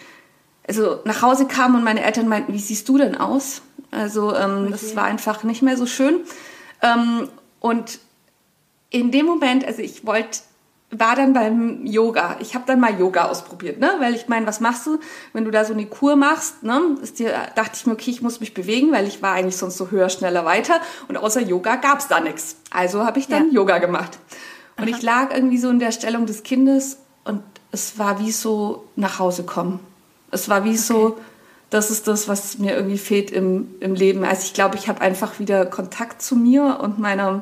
also 0.67 1.01
nach 1.05 1.22
Hause 1.22 1.46
kam 1.48 1.75
und 1.75 1.84
meine 1.84 2.03
Eltern 2.03 2.27
meinten, 2.27 2.53
wie 2.53 2.60
siehst 2.60 2.88
du 2.89 2.98
denn 2.98 3.15
aus? 3.15 3.62
Also 3.91 4.36
ähm, 4.36 4.63
okay. 4.63 4.72
das 4.72 4.96
war 4.96 5.05
einfach 5.05 5.43
nicht 5.43 5.62
mehr 5.62 5.77
so 5.77 5.86
schön. 5.86 6.22
Ähm, 6.82 7.29
und 7.60 8.00
in 8.89 9.12
dem 9.12 9.25
Moment, 9.25 9.65
also 9.65 9.82
ich 9.82 10.05
wollte, 10.05 10.39
war 10.91 11.15
dann 11.15 11.34
beim 11.34 11.86
Yoga. 11.86 12.38
Ich 12.39 12.53
habe 12.55 12.65
dann 12.67 12.79
mal 12.79 13.00
Yoga 13.00 13.25
ausprobiert, 13.25 13.79
ne? 13.79 13.91
Weil 14.00 14.13
ich 14.13 14.27
meine, 14.27 14.46
was 14.46 14.60
machst 14.60 14.86
du, 14.86 15.00
wenn 15.34 15.43
du 15.43 15.51
da 15.51 15.65
so 15.65 15.74
eine 15.74 15.88
Kur 15.88 16.15
machst? 16.15 16.62
Ne? 16.62 16.98
Ist 17.01 17.20
dir, 17.20 17.34
dachte 17.55 17.72
ich 17.75 17.86
mir, 17.86 17.93
okay, 17.93 18.12
ich 18.12 18.22
muss 18.22 18.39
mich 18.39 18.53
bewegen, 18.53 18.91
weil 18.91 19.08
ich 19.08 19.22
war 19.22 19.34
eigentlich 19.34 19.58
sonst 19.58 19.77
so 19.77 19.89
höher, 19.89 20.10
schneller, 20.10 20.46
weiter. 20.46 20.79
Und 21.08 21.17
außer 21.17 21.41
Yoga 21.41 21.77
gab's 21.77 22.08
da 22.08 22.20
nichts. 22.20 22.58
Also 22.70 23.03
habe 23.05 23.17
ich 23.20 23.27
dann 23.27 23.48
ja. 23.48 23.55
Yoga 23.55 23.79
gemacht. 23.79 24.20
Und 24.77 24.88
Aha. 24.88 24.96
ich 24.96 25.01
lag 25.01 25.34
irgendwie 25.34 25.58
so 25.58 25.70
in 25.70 25.79
der 25.79 25.91
Stellung 25.91 26.25
des 26.25 26.43
Kindes 26.43 27.00
und 27.24 27.41
es 27.72 27.98
war 27.98 28.20
wie 28.20 28.32
so 28.32 28.86
nach 28.96 29.20
Hause 29.20 29.43
kommen. 29.43 29.79
Es 30.33 30.49
war 30.49 30.63
wie 30.63 30.69
okay. 30.69 30.77
so, 30.77 31.17
das 31.69 31.89
ist 31.89 32.07
das, 32.07 32.27
was 32.27 32.59
mir 32.59 32.75
irgendwie 32.75 32.97
fehlt 32.97 33.31
im, 33.31 33.75
im 33.79 33.95
Leben. 33.95 34.23
Also 34.23 34.43
ich 34.43 34.53
glaube, 34.53 34.77
ich 34.77 34.87
habe 34.87 35.01
einfach 35.01 35.39
wieder 35.39 35.65
Kontakt 35.65 36.21
zu 36.21 36.35
mir 36.35 36.79
und 36.81 36.99
meinem, 36.99 37.41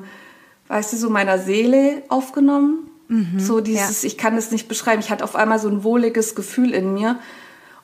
weißt 0.68 0.94
du, 0.94 0.98
so 0.98 1.10
meiner 1.10 1.38
Seele 1.38 2.04
aufgenommen. 2.08 2.90
Mhm, 3.10 3.40
so 3.40 3.60
dieses, 3.60 4.04
ja. 4.04 4.08
ich 4.08 4.18
kann 4.18 4.36
das 4.36 4.52
nicht 4.52 4.68
beschreiben. 4.70 5.02
Ich 5.02 5.10
hatte 5.10 5.24
auf 5.24 5.36
einmal 5.36 5.60
so 5.60 5.68
ein 5.68 5.84
wohliges 5.84 6.34
Gefühl 6.34 6.74
in 6.74 6.94
mir. 6.94 7.20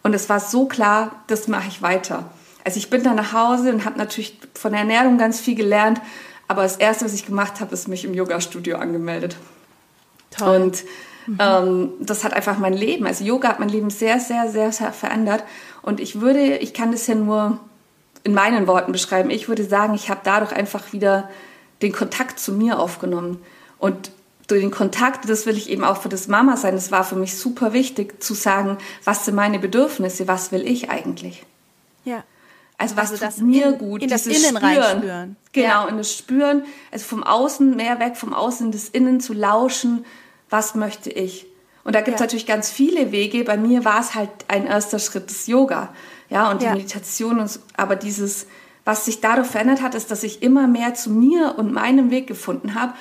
Und 0.03 0.13
es 0.13 0.29
war 0.29 0.39
so 0.39 0.67
klar, 0.67 1.23
das 1.27 1.49
mache 1.49 1.67
ich 1.67 1.81
weiter. 1.81 2.31
Also 2.63 2.77
ich 2.77 2.89
bin 2.89 3.03
dann 3.03 3.15
nach 3.15 3.33
Hause 3.33 3.73
und 3.73 3.83
habe 3.83 3.97
natürlich 3.97 4.39
von 4.53 4.71
der 4.71 4.81
Ernährung 4.81 5.17
ganz 5.17 5.39
viel 5.39 5.55
gelernt. 5.55 5.99
Aber 6.47 6.63
das 6.63 6.77
Erste, 6.77 7.03
was 7.03 7.13
ich 7.13 7.25
gemacht 7.25 7.59
habe, 7.59 7.73
ist 7.73 7.89
mich 7.89 8.05
im 8.05 8.13
Yoga-Studio 8.13 8.77
angemeldet. 8.77 9.35
Toll. 10.31 10.61
Und 10.61 10.83
mhm. 11.27 11.37
ähm, 11.39 11.89
das 11.99 12.23
hat 12.23 12.33
einfach 12.33 12.57
mein 12.57 12.73
Leben, 12.73 13.05
also 13.05 13.23
Yoga 13.23 13.49
hat 13.49 13.59
mein 13.59 13.69
Leben 13.69 13.89
sehr, 13.89 14.19
sehr, 14.19 14.49
sehr, 14.49 14.71
sehr 14.71 14.91
verändert. 14.91 15.43
Und 15.81 15.99
ich 15.99 16.19
würde, 16.19 16.57
ich 16.57 16.73
kann 16.73 16.91
das 16.91 17.07
ja 17.07 17.15
nur 17.15 17.59
in 18.23 18.33
meinen 18.33 18.67
Worten 18.67 18.91
beschreiben, 18.91 19.29
ich 19.29 19.47
würde 19.47 19.63
sagen, 19.63 19.93
ich 19.93 20.09
habe 20.09 20.21
dadurch 20.23 20.51
einfach 20.51 20.91
wieder 20.91 21.29
den 21.81 21.93
Kontakt 21.93 22.39
zu 22.39 22.51
mir 22.51 22.79
aufgenommen. 22.79 23.39
Und 23.77 24.11
durch 24.47 24.61
den 24.61 24.71
Kontakt, 24.71 25.29
das 25.29 25.45
will 25.45 25.57
ich 25.57 25.69
eben 25.69 25.83
auch 25.83 26.01
für 26.01 26.09
das 26.09 26.27
Mama 26.27 26.57
sein, 26.57 26.75
das 26.75 26.91
war 26.91 27.03
für 27.03 27.15
mich 27.15 27.37
super 27.37 27.73
wichtig 27.73 28.23
zu 28.23 28.33
sagen, 28.33 28.77
was 29.03 29.25
sind 29.25 29.35
meine 29.35 29.59
Bedürfnisse, 29.59 30.27
was 30.27 30.51
will 30.51 30.65
ich 30.65 30.89
eigentlich? 30.89 31.43
Ja. 32.05 32.23
Also 32.77 32.95
was 32.95 33.11
also 33.11 33.25
tut 33.25 33.47
mir 33.47 33.69
in, 33.69 33.77
gut, 33.77 34.03
in 34.03 34.09
das 34.09 34.27
Innen 34.27 34.55
Spüren. 34.55 34.57
reinspüren. 34.57 35.35
Genau, 35.51 35.67
ja. 35.67 35.87
in 35.87 35.97
das 35.97 36.13
Spüren, 36.13 36.63
also 36.91 37.05
vom 37.05 37.23
Außen, 37.23 37.75
mehr 37.75 37.99
weg 37.99 38.15
vom 38.15 38.33
Außen, 38.33 38.71
das 38.71 38.87
Innen 38.89 39.19
zu 39.19 39.33
lauschen, 39.33 40.05
was 40.49 40.75
möchte 40.75 41.09
ich? 41.09 41.47
Und 41.83 41.95
da 41.95 42.01
gibt 42.01 42.15
es 42.15 42.19
ja. 42.19 42.25
natürlich 42.25 42.45
ganz 42.45 42.69
viele 42.69 43.11
Wege. 43.11 43.43
Bei 43.43 43.57
mir 43.57 43.85
war 43.85 44.01
es 44.01 44.15
halt 44.15 44.29
ein 44.47 44.67
erster 44.67 44.99
Schritt 44.99 45.29
des 45.29 45.47
Yoga, 45.47 45.93
ja, 46.29 46.51
und 46.51 46.61
die 46.61 46.65
ja. 46.65 46.73
Meditation 46.73 47.39
und 47.39 47.49
so. 47.49 47.59
aber 47.77 47.95
dieses, 47.95 48.47
was 48.83 49.05
sich 49.05 49.21
dadurch 49.21 49.47
verändert 49.47 49.81
hat, 49.81 49.95
ist, 49.95 50.11
dass 50.11 50.23
ich 50.23 50.43
immer 50.43 50.67
mehr 50.67 50.93
zu 50.93 51.09
mir 51.09 51.55
und 51.57 51.71
meinem 51.71 52.11
Weg 52.11 52.27
gefunden 52.27 52.75
habe 52.75 52.93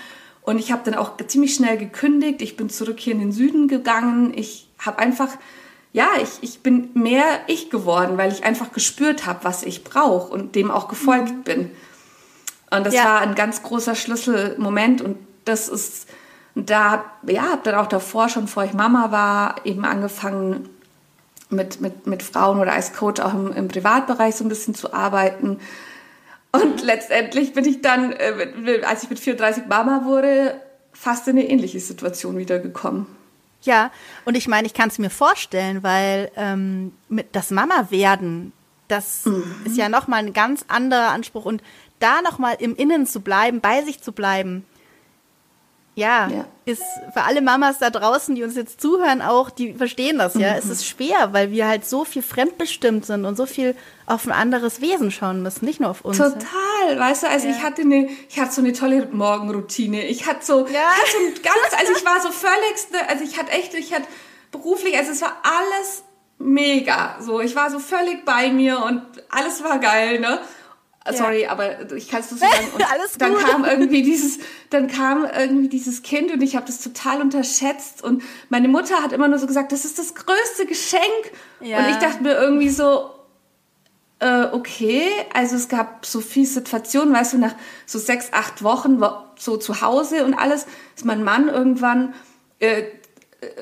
und 0.47 0.61
ich 0.61 0.71
habe 0.71 0.83
dann 0.85 0.95
auch 0.95 1.17
ziemlich 1.26 1.57
schnell 1.57 1.76
gekündigt. 1.76 2.41
Ich 2.41 2.57
bin 2.57 2.71
zurück 2.71 3.00
hier 3.00 3.15
in 3.15 3.19
den 3.19 3.33
Süden 3.33 3.67
gegangen. 3.67 4.33
Ich 4.33 4.69
habe 4.79 5.00
einfach, 5.00 5.31
ja, 5.93 6.07
ich, 6.23 6.38
ich 6.41 6.61
bin 6.61 6.91
mehr 6.95 7.25
ich 7.49 7.69
geworden, 7.69 8.17
weil 8.17 8.31
ich 8.31 8.45
einfach 8.45 8.71
gespürt 8.71 9.26
habe, 9.26 9.41
was 9.43 9.65
ich 9.65 9.83
brauche 9.83 10.33
und 10.33 10.55
dem 10.55 10.71
auch 10.71 10.87
gefolgt 10.87 11.33
mhm. 11.33 11.43
bin. 11.43 11.71
Und 12.71 12.87
das 12.87 12.95
ja. 12.95 13.05
war 13.05 13.21
ein 13.23 13.35
ganz 13.35 13.65
großer 13.65 13.97
Schlüsselmoment 13.97 15.03
und 15.03 15.17
das 15.45 15.69
ist, 15.69 16.07
da, 16.56 17.04
ja, 17.26 17.42
habe 17.42 17.60
dann 17.64 17.76
auch 17.76 17.86
davor 17.86 18.28
schon, 18.28 18.46
bevor 18.46 18.64
ich 18.64 18.72
Mama 18.72 19.12
war, 19.12 19.64
eben 19.64 19.84
angefangen 19.84 20.68
mit, 21.50 21.80
mit, 21.80 22.06
mit 22.06 22.22
Frauen 22.22 22.58
oder 22.58 22.72
als 22.72 22.92
Coach 22.92 23.20
auch 23.20 23.34
im, 23.34 23.52
im 23.52 23.68
Privatbereich 23.68 24.34
so 24.34 24.44
ein 24.44 24.48
bisschen 24.48 24.75
zu 24.75 24.92
arbeiten 24.92 25.60
und 26.62 26.82
letztendlich 26.82 27.52
bin 27.52 27.64
ich 27.64 27.82
dann, 27.82 28.12
äh, 28.12 28.82
als 28.84 29.02
ich 29.02 29.10
mit 29.10 29.18
34 29.18 29.66
Mama 29.66 30.04
wurde, 30.04 30.60
fast 30.92 31.28
in 31.28 31.38
eine 31.38 31.48
ähnliche 31.48 31.80
Situation 31.80 32.38
wiedergekommen. 32.38 33.06
Ja, 33.62 33.90
und 34.25 34.36
ich 34.36 34.48
meine, 34.48 34.66
ich 34.66 34.75
kann 34.75 34.88
es 34.88 34.98
mir 34.98 35.10
vorstellen, 35.10 35.82
weil 35.82 36.30
ähm, 36.36 36.92
mit 37.08 37.34
das 37.34 37.50
Mama 37.50 37.90
werden, 37.90 38.52
das 38.88 39.25
mhm. 39.25 39.44
ist 39.64 39.76
ja 39.76 39.88
nochmal 39.88 40.20
ein 40.20 40.32
ganz 40.32 40.64
anderer 40.68 41.10
Anspruch 41.10 41.44
und 41.44 41.62
da 41.98 42.22
nochmal 42.22 42.56
im 42.60 42.76
Innen 42.76 43.06
zu 43.06 43.20
bleiben, 43.20 43.60
bei 43.60 43.82
sich 43.82 44.00
zu 44.00 44.12
bleiben, 44.12 44.64
ja, 45.97 46.29
ja, 46.29 46.45
ist 46.67 46.83
für 47.15 47.23
alle 47.23 47.41
Mamas 47.41 47.79
da 47.79 47.88
draußen, 47.88 48.35
die 48.35 48.45
uns 48.45 48.55
jetzt 48.55 48.83
zuhören, 48.83 49.23
auch, 49.23 49.49
die 49.49 49.73
verstehen 49.73 50.19
das, 50.19 50.35
ja. 50.35 50.53
Mhm. 50.53 50.59
Es 50.59 50.67
ist 50.67 50.87
schwer, 50.87 51.33
weil 51.33 51.50
wir 51.53 51.67
halt 51.67 51.87
so 51.87 52.05
viel 52.05 52.21
fremdbestimmt 52.21 53.07
sind 53.07 53.25
und 53.25 53.35
so 53.35 53.47
viel 53.47 53.75
auf 54.05 54.26
ein 54.26 54.33
anderes 54.33 54.83
Wesen 54.83 55.11
schauen 55.11 55.43
müssen, 55.43 55.65
nicht 55.65 55.81
nur 55.81 55.88
auf 55.88 56.05
uns. 56.05 56.19
Total, 56.19 56.43
ja. 56.91 56.99
weißt 56.99 57.23
du, 57.23 57.29
also 57.29 57.49
ja. 57.49 57.55
ich 57.57 57.62
hatte 57.62 57.81
eine, 57.81 58.11
ich 58.29 58.38
hatte 58.38 58.53
so 58.53 58.61
eine 58.61 58.75
tolle 58.75 59.09
Morgenroutine. 59.11 60.05
Ich 60.05 60.26
hatte 60.26 60.45
so, 60.45 60.67
ja. 60.67 60.67
ich 60.67 60.75
hatte 60.75 61.35
so 61.35 61.43
ganz, 61.43 61.81
also 61.81 61.93
ich 61.97 62.05
war 62.05 62.21
so 62.21 62.31
völlig, 62.31 63.09
also 63.09 63.25
ich 63.25 63.38
hatte 63.38 63.53
echt, 63.53 63.73
ich 63.73 63.95
hatte 63.95 64.07
beruflich, 64.53 64.99
also 64.99 65.12
es 65.12 65.23
war 65.23 65.38
alles 65.43 66.05
mega. 66.38 67.17
So, 67.21 67.41
ich 67.41 67.57
war 67.57 67.71
so 67.71 67.79
völlig 67.79 68.26
bei 68.26 68.50
mir 68.53 68.83
und 68.85 69.03
alles 69.31 69.65
war 69.65 69.79
geil, 69.79 70.21
ne? 70.21 70.41
Sorry, 71.12 71.42
ja. 71.42 71.50
aber 71.50 71.92
ich 71.92 72.08
kann 72.08 72.20
es 72.20 72.30
so 72.30 72.36
sagen. 72.36 72.52
Und 72.75 72.92
Alles 72.92 73.16
dann 73.18 73.36
kam 73.36 73.64
irgendwie 73.64 74.02
dieses, 74.02 74.38
dann 74.70 74.88
kam 74.88 75.25
irgendwie 75.25 75.68
dieses 75.68 76.02
Kind 76.02 76.32
und 76.32 76.42
ich 76.42 76.56
habe 76.56 76.66
das 76.66 76.80
total 76.80 77.20
unterschätzt. 77.20 78.02
Und 78.02 78.22
meine 78.48 78.68
Mutter 78.68 79.02
hat 79.02 79.12
immer 79.12 79.28
nur 79.28 79.38
so 79.38 79.46
gesagt, 79.46 79.72
das 79.72 79.84
ist 79.84 79.98
das 79.98 80.14
größte 80.14 80.66
Geschenk. 80.66 81.02
Ja. 81.60 81.78
Und 81.78 81.90
ich 81.90 81.96
dachte 81.96 82.22
mir 82.22 82.34
irgendwie 82.34 82.68
so, 82.68 83.10
äh, 84.18 84.44
okay, 84.52 85.08
also 85.34 85.56
es 85.56 85.68
gab 85.68 86.06
so 86.06 86.20
viele 86.20 86.46
Situationen, 86.46 87.14
weißt 87.14 87.34
du, 87.34 87.38
nach 87.38 87.54
so 87.84 87.98
sechs, 87.98 88.32
acht 88.32 88.62
Wochen 88.62 89.02
so 89.38 89.56
zu 89.56 89.80
Hause 89.82 90.25
und 90.25 90.34
alles, 90.34 90.66
ist 90.94 91.04
mein 91.04 91.22
Mann 91.22 91.48
irgendwann 91.48 92.14
äh, 92.58 92.84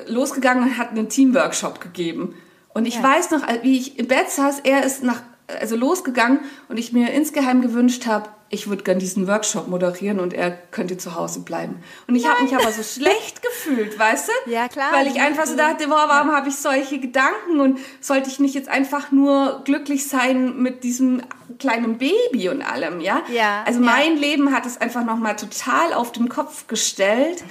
losgegangen 0.07 0.63
und 0.63 0.77
hat 0.77 0.91
einen 0.91 1.09
Teamworkshop 1.09 1.81
gegeben. 1.81 2.35
Und 2.73 2.85
ich 2.85 2.95
ja. 2.95 3.03
weiß 3.03 3.31
noch, 3.31 3.41
wie 3.63 3.77
ich 3.77 3.99
im 3.99 4.07
Bett 4.07 4.29
saß, 4.29 4.61
er 4.61 4.83
ist 4.83 5.03
nach 5.03 5.21
also 5.47 5.75
losgegangen 5.75 6.39
und 6.69 6.77
ich 6.77 6.91
mir 6.91 7.11
insgeheim 7.11 7.61
gewünscht 7.61 8.07
habe, 8.07 8.29
ich 8.49 8.67
würde 8.67 8.83
gern 8.83 8.99
diesen 8.99 9.27
Workshop 9.27 9.67
moderieren 9.67 10.19
und 10.19 10.33
er 10.33 10.51
könnte 10.51 10.97
zu 10.97 11.15
Hause 11.15 11.41
bleiben. 11.41 11.83
Und 12.07 12.15
ich 12.15 12.27
habe 12.27 12.43
mich 12.43 12.55
aber 12.55 12.71
so 12.71 12.83
schlecht 12.83 13.41
gefühlt, 13.41 13.97
weißt 13.97 14.27
du? 14.27 14.31
Ja, 14.51 14.67
klar. 14.67 14.93
Weil 14.93 15.07
ich 15.07 15.19
einfach 15.19 15.45
so 15.45 15.57
dachte, 15.57 15.87
boah, 15.87 16.05
warum 16.07 16.31
habe 16.31 16.49
ich 16.49 16.55
solche 16.55 16.99
Gedanken 16.99 17.59
und 17.59 17.79
sollte 17.99 18.29
ich 18.29 18.39
nicht 18.39 18.53
jetzt 18.53 18.69
einfach 18.69 19.11
nur 19.11 19.61
glücklich 19.65 20.07
sein 20.07 20.61
mit 20.61 20.83
diesem 20.83 21.23
kleinen 21.59 21.97
Baby 21.97 22.49
und 22.49 22.61
allem, 22.61 23.01
ja? 23.01 23.23
Ja. 23.31 23.63
Also 23.65 23.79
mein 23.79 24.15
ja. 24.15 24.21
Leben 24.21 24.53
hat 24.53 24.65
es 24.65 24.79
einfach 24.79 25.03
nochmal 25.03 25.35
total 25.35 25.93
auf 25.93 26.11
den 26.11 26.29
Kopf 26.29 26.67
gestellt. 26.67 27.43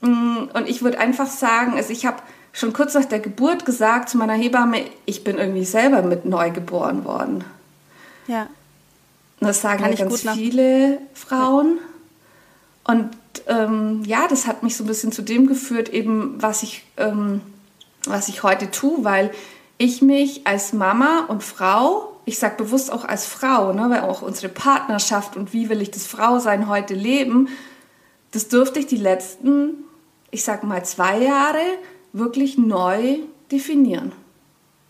Mm, 0.00 0.48
und 0.52 0.68
ich 0.68 0.82
würde 0.82 0.98
einfach 0.98 1.26
sagen, 1.26 1.74
also 1.74 1.92
ich 1.92 2.04
habe 2.04 2.22
schon 2.52 2.72
kurz 2.72 2.94
nach 2.94 3.06
der 3.06 3.20
Geburt 3.20 3.64
gesagt 3.64 4.08
zu 4.08 4.18
meiner 4.18 4.34
Hebamme, 4.34 4.84
ich 5.06 5.24
bin 5.24 5.38
irgendwie 5.38 5.64
selber 5.64 6.02
mit 6.02 6.24
neu 6.24 6.50
geboren 6.50 7.04
worden. 7.04 7.44
Ja. 8.26 8.46
Das 9.40 9.60
sagen 9.60 9.84
ja 9.84 9.94
ganz 9.94 10.20
viele 10.20 10.98
Frauen. 11.14 11.78
Und 12.84 13.10
ähm, 13.48 14.02
ja, 14.04 14.28
das 14.28 14.46
hat 14.46 14.62
mich 14.62 14.76
so 14.76 14.84
ein 14.84 14.86
bisschen 14.86 15.12
zu 15.12 15.22
dem 15.22 15.46
geführt, 15.46 15.88
eben 15.88 16.40
was 16.40 16.62
ich, 16.62 16.84
ähm, 16.96 17.40
was 18.04 18.28
ich 18.28 18.42
heute 18.42 18.70
tue, 18.70 19.04
weil 19.04 19.30
ich 19.78 20.02
mich 20.02 20.46
als 20.46 20.72
Mama 20.72 21.24
und 21.28 21.42
Frau, 21.42 22.16
ich 22.24 22.38
sage 22.38 22.56
bewusst 22.56 22.92
auch 22.92 23.04
als 23.04 23.26
Frau, 23.26 23.72
ne, 23.72 23.88
weil 23.90 24.02
auch 24.02 24.22
unsere 24.22 24.48
Partnerschaft 24.48 25.36
und 25.36 25.52
wie 25.52 25.68
will 25.68 25.82
ich 25.82 25.90
das 25.90 26.06
Frausein 26.06 26.68
heute 26.68 26.94
leben, 26.94 27.48
das 28.30 28.48
durfte 28.48 28.78
ich 28.78 28.86
die 28.86 28.96
letzten, 28.96 29.84
ich 30.30 30.44
sag 30.44 30.62
mal 30.62 30.84
zwei 30.84 31.18
Jahre 31.18 31.62
wirklich 32.12 32.58
neu 32.58 33.18
definieren. 33.50 34.12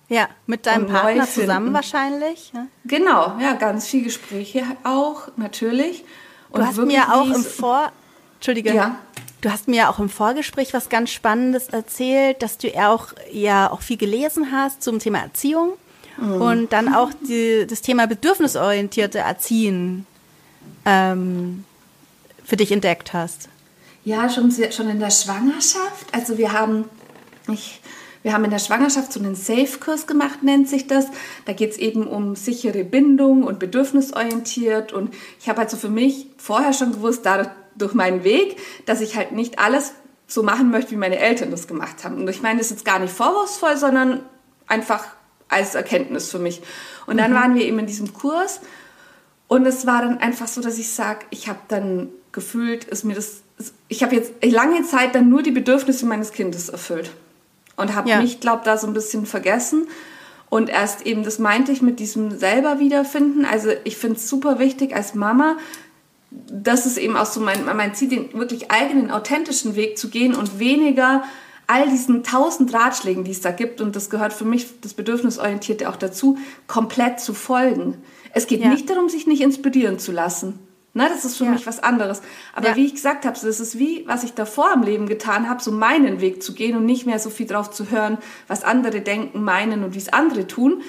Ja, 0.09 0.29
mit 0.47 0.67
deinem 0.67 0.87
Partner 0.87 1.27
zusammen 1.27 1.73
wahrscheinlich. 1.73 2.53
Ja? 2.55 2.67
Genau, 2.85 3.37
ja, 3.41 3.55
ganz 3.55 3.87
viel 3.87 4.03
Gespräche 4.05 4.63
auch, 4.85 5.29
natürlich. 5.37 6.05
Und 6.51 6.61
du 6.61 6.67
hast 6.67 6.77
mir 6.79 7.15
auch 7.15 7.27
im 7.27 7.43
Vor... 7.43 7.91
Entschuldige. 8.35 8.75
Ja. 8.75 8.99
Du 9.41 9.51
hast 9.51 9.69
mir 9.69 9.89
auch 9.89 9.99
im 9.99 10.09
Vorgespräch 10.09 10.75
was 10.75 10.89
ganz 10.89 11.11
Spannendes 11.11 11.69
erzählt, 11.69 12.43
dass 12.43 12.59
du 12.59 12.69
ja 12.69 12.93
auch, 12.93 13.09
ja 13.33 13.71
auch 13.71 13.81
viel 13.81 13.97
gelesen 13.97 14.53
hast 14.53 14.83
zum 14.83 14.99
Thema 14.99 15.21
Erziehung 15.21 15.73
mhm. 16.17 16.43
und 16.43 16.73
dann 16.73 16.95
auch 16.95 17.11
die, 17.29 17.67
das 17.67 17.81
Thema 17.81 18.07
bedürfnisorientierte 18.07 19.19
Erziehen 19.19 20.07
ähm, 20.85 21.65
für 22.45 22.57
dich 22.57 22.71
entdeckt 22.71 23.15
hast. 23.15 23.49
Ja, 24.05 24.29
schon, 24.29 24.53
schon 24.71 24.89
in 24.89 25.01
der 25.01 25.11
Schwangerschaft. 25.11 26.07
Also 26.13 26.37
wir 26.37 26.53
haben 26.53 26.85
ich, 27.49 27.81
wir 28.23 28.33
haben 28.33 28.45
in 28.45 28.51
der 28.51 28.59
Schwangerschaft 28.59 29.13
so 29.13 29.21
einen 29.21 29.35
Safe-Kurs 29.35 30.07
gemacht, 30.07 30.43
nennt 30.43 30.69
sich 30.69 30.87
das. 30.87 31.07
Da 31.45 31.53
geht 31.53 31.73
es 31.73 31.79
eben 31.79 32.07
um 32.07 32.37
sichere 32.37 32.85
Bindung 32.85 33.45
und 33.45 33.59
bedürfnisorientiert. 33.59 34.93
Und 34.93 35.13
ich 35.41 35.49
habe 35.49 35.59
halt 35.59 35.71
so 35.71 35.77
für 35.77 35.89
mich 35.89 36.27
vorher 36.37 36.73
schon 36.73 36.93
gewusst, 36.93 37.27
dadurch, 37.27 37.49
durch 37.77 37.95
meinen 37.95 38.23
Weg, 38.23 38.57
dass 38.87 39.01
ich 39.01 39.17
halt 39.17 39.33
nicht 39.33 39.59
alles 39.59 39.95
so 40.27 40.43
machen 40.43 40.71
möchte, 40.71 40.93
wie 40.93 40.97
meine 40.97 41.19
Eltern 41.19 41.51
das 41.51 41.67
gemacht 41.67 42.05
haben. 42.05 42.21
Und 42.21 42.29
ich 42.29 42.43
meine 42.43 42.59
das 42.59 42.67
ist 42.67 42.79
jetzt 42.79 42.85
gar 42.85 42.99
nicht 42.99 43.13
vorwurfsvoll, 43.13 43.77
sondern 43.77 44.21
einfach 44.67 45.05
als 45.49 45.75
Erkenntnis 45.75 46.31
für 46.31 46.39
mich. 46.39 46.63
Und 47.07 47.19
dann 47.19 47.33
mhm. 47.33 47.37
waren 47.37 47.55
wir 47.55 47.65
eben 47.65 47.79
in 47.79 47.87
diesem 47.87 48.13
Kurs 48.13 48.61
und 49.49 49.67
es 49.67 49.87
war 49.87 50.03
dann 50.03 50.19
einfach 50.19 50.49
so, 50.49 50.63
dass 50.63 50.79
ich 50.79 50.91
sage, 50.91 51.27
ich 51.31 51.49
habe 51.49 51.59
dann 51.69 52.09
gefühlt, 52.33 52.85
ist 52.85 53.05
mir 53.05 53.15
das, 53.15 53.43
ich 53.89 54.03
habe 54.03 54.15
jetzt 54.15 54.33
lange 54.43 54.83
Zeit 54.85 55.15
dann 55.15 55.29
nur 55.29 55.43
die 55.43 55.51
Bedürfnisse 55.51 56.07
meines 56.07 56.33
Kindes 56.33 56.71
erfüllt 56.71 57.11
und 57.77 57.95
habe 57.95 58.09
ja. 58.09 58.21
mich, 58.21 58.41
glaube 58.41 58.63
da 58.65 58.77
so 58.77 58.87
ein 58.87 58.93
bisschen 58.93 59.27
vergessen. 59.27 59.87
Und 60.49 60.69
erst 60.69 61.07
eben, 61.07 61.25
das 61.25 61.39
meinte 61.39 61.73
ich 61.73 61.81
mit 61.81 61.99
diesem 61.99 62.39
selber 62.39 62.79
wiederfinden. 62.79 63.47
Also 63.47 63.71
ich 63.85 63.97
finde 63.97 64.17
es 64.17 64.29
super 64.29 64.59
wichtig 64.59 64.95
als 64.95 65.15
Mama, 65.15 65.57
das 66.31 66.87
ist 66.87 66.99
eben 66.99 67.17
auch 67.17 67.27
so 67.27 67.41
mein, 67.41 67.65
mein 67.65 67.95
Ziel, 67.95 68.09
den 68.09 68.33
wirklich 68.35 68.71
eigenen, 68.71 69.11
authentischen 69.11 69.77
Weg 69.77 69.99
zu 69.99 70.09
gehen 70.09 70.35
und 70.35 70.59
weniger 70.59 71.25
all 71.67 71.89
diesen 71.89 72.23
tausend 72.23 72.75
Ratschlägen, 72.75 73.25
die 73.25 73.31
es 73.31 73.41
da 73.41 73.51
gibt, 73.51 73.81
und 73.81 73.97
das 73.97 74.11
gehört 74.11 74.33
für 74.33 74.45
mich, 74.45 74.81
das 74.81 74.95
Bedürfnisorientierte 74.95 75.89
auch 75.89 75.97
dazu, 75.97 76.39
komplett 76.67 77.21
zu 77.21 77.35
folgen. 77.35 77.97
Es 78.33 78.47
geht 78.47 78.61
ja. 78.61 78.69
nicht 78.69 78.91
darum, 78.91 79.09
sich 79.09 79.27
nicht 79.27 79.43
inspirieren 79.43 79.99
zu 79.99 80.13
lassen. 80.13 80.59
Ne, 80.95 81.09
das 81.09 81.25
ist 81.25 81.39
für 81.39 81.45
ja. 81.45 81.53
mich 81.53 81.67
was 81.67 81.83
anderes. 81.83 82.21
Aber 82.55 82.71
ja. 82.71 82.77
wie 82.77 82.85
ich 82.85 82.95
gesagt 82.95 83.25
habe, 83.25 83.39
so, 83.39 83.47
das 83.47 83.61
ist 83.61 83.79
wie, 83.79 84.05
was 84.07 84.25
ich 84.25 84.35
davor 84.35 84.73
im 84.75 84.83
Leben 84.83 85.09
getan 85.09 85.49
habe, 85.49 85.63
so 85.63 85.73
meinen 85.73 86.21
Weg 86.21 86.43
zu 86.43 86.53
gehen 86.53 86.77
und 86.77 86.85
nicht 86.85 87.07
mehr 87.07 87.19
so 87.19 87.31
viel 87.31 87.47
drauf 87.47 87.71
zu 87.71 87.91
hören, 87.91 88.19
was 88.47 88.63
andere 88.63 89.01
denken, 89.01 89.43
meinen 89.43 89.85
und 89.85 89.95
wie 89.95 89.99
es 89.99 90.13
andere 90.13 90.47
tun. 90.47 90.83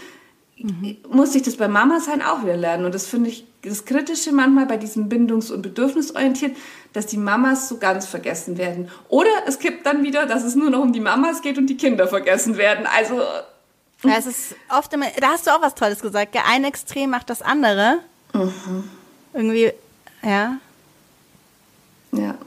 Mhm. 0.58 0.98
Muss 1.10 1.36
ich 1.36 1.44
das 1.44 1.56
bei 1.56 1.70
Mama 1.70 2.02
sein 2.02 2.22
auch 2.22 2.44
wieder 2.44 2.58
lernen. 2.58 2.84
Und 2.86 2.94
das 2.94 3.08
finde 3.08 3.30
ich 3.30 3.46
das 3.62 3.86
Kritische 3.86 4.34
manchmal 4.34 4.66
bei 4.66 4.76
diesem 4.76 5.08
bindungs- 5.08 5.52
und 5.52 5.62
bedürfnisorientiert, 5.62 6.58
dass 6.92 7.06
die 7.06 7.18
Mamas 7.18 7.70
so 7.70 7.78
ganz 7.78 8.06
vergessen 8.06 8.58
werden. 8.58 8.90
Oder 9.08 9.32
es 9.48 9.58
kippt 9.58 9.86
dann 9.86 10.04
wieder, 10.04 10.26
dass 10.26 10.44
es 10.44 10.56
nur 10.56 10.70
noch 10.70 10.82
um 10.82 10.92
die 10.92 11.00
Mamas 11.00 11.42
geht 11.42 11.58
und 11.58 11.68
die 11.68 11.78
Kinder 11.78 12.10
vergessen 12.10 12.58
werden. 12.58 12.86
Also. 12.94 13.22
Ja, 14.04 14.18
es 14.18 14.26
ist 14.26 14.56
oft 14.70 14.92
immer, 14.92 15.06
da 15.22 15.30
hast 15.30 15.48
du 15.48 15.52
auch 15.52 15.62
was 15.62 15.76
Tolles 15.76 16.02
gesagt. 16.02 16.36
Ein 16.46 16.66
Extrem 16.66 17.10
macht 17.10 17.30
das 17.30 17.42
andere. 17.42 18.00
Mhm. 18.34 18.84
Irgendwie 19.34 19.72
ja. 20.24 20.58
Ja. 22.12 22.38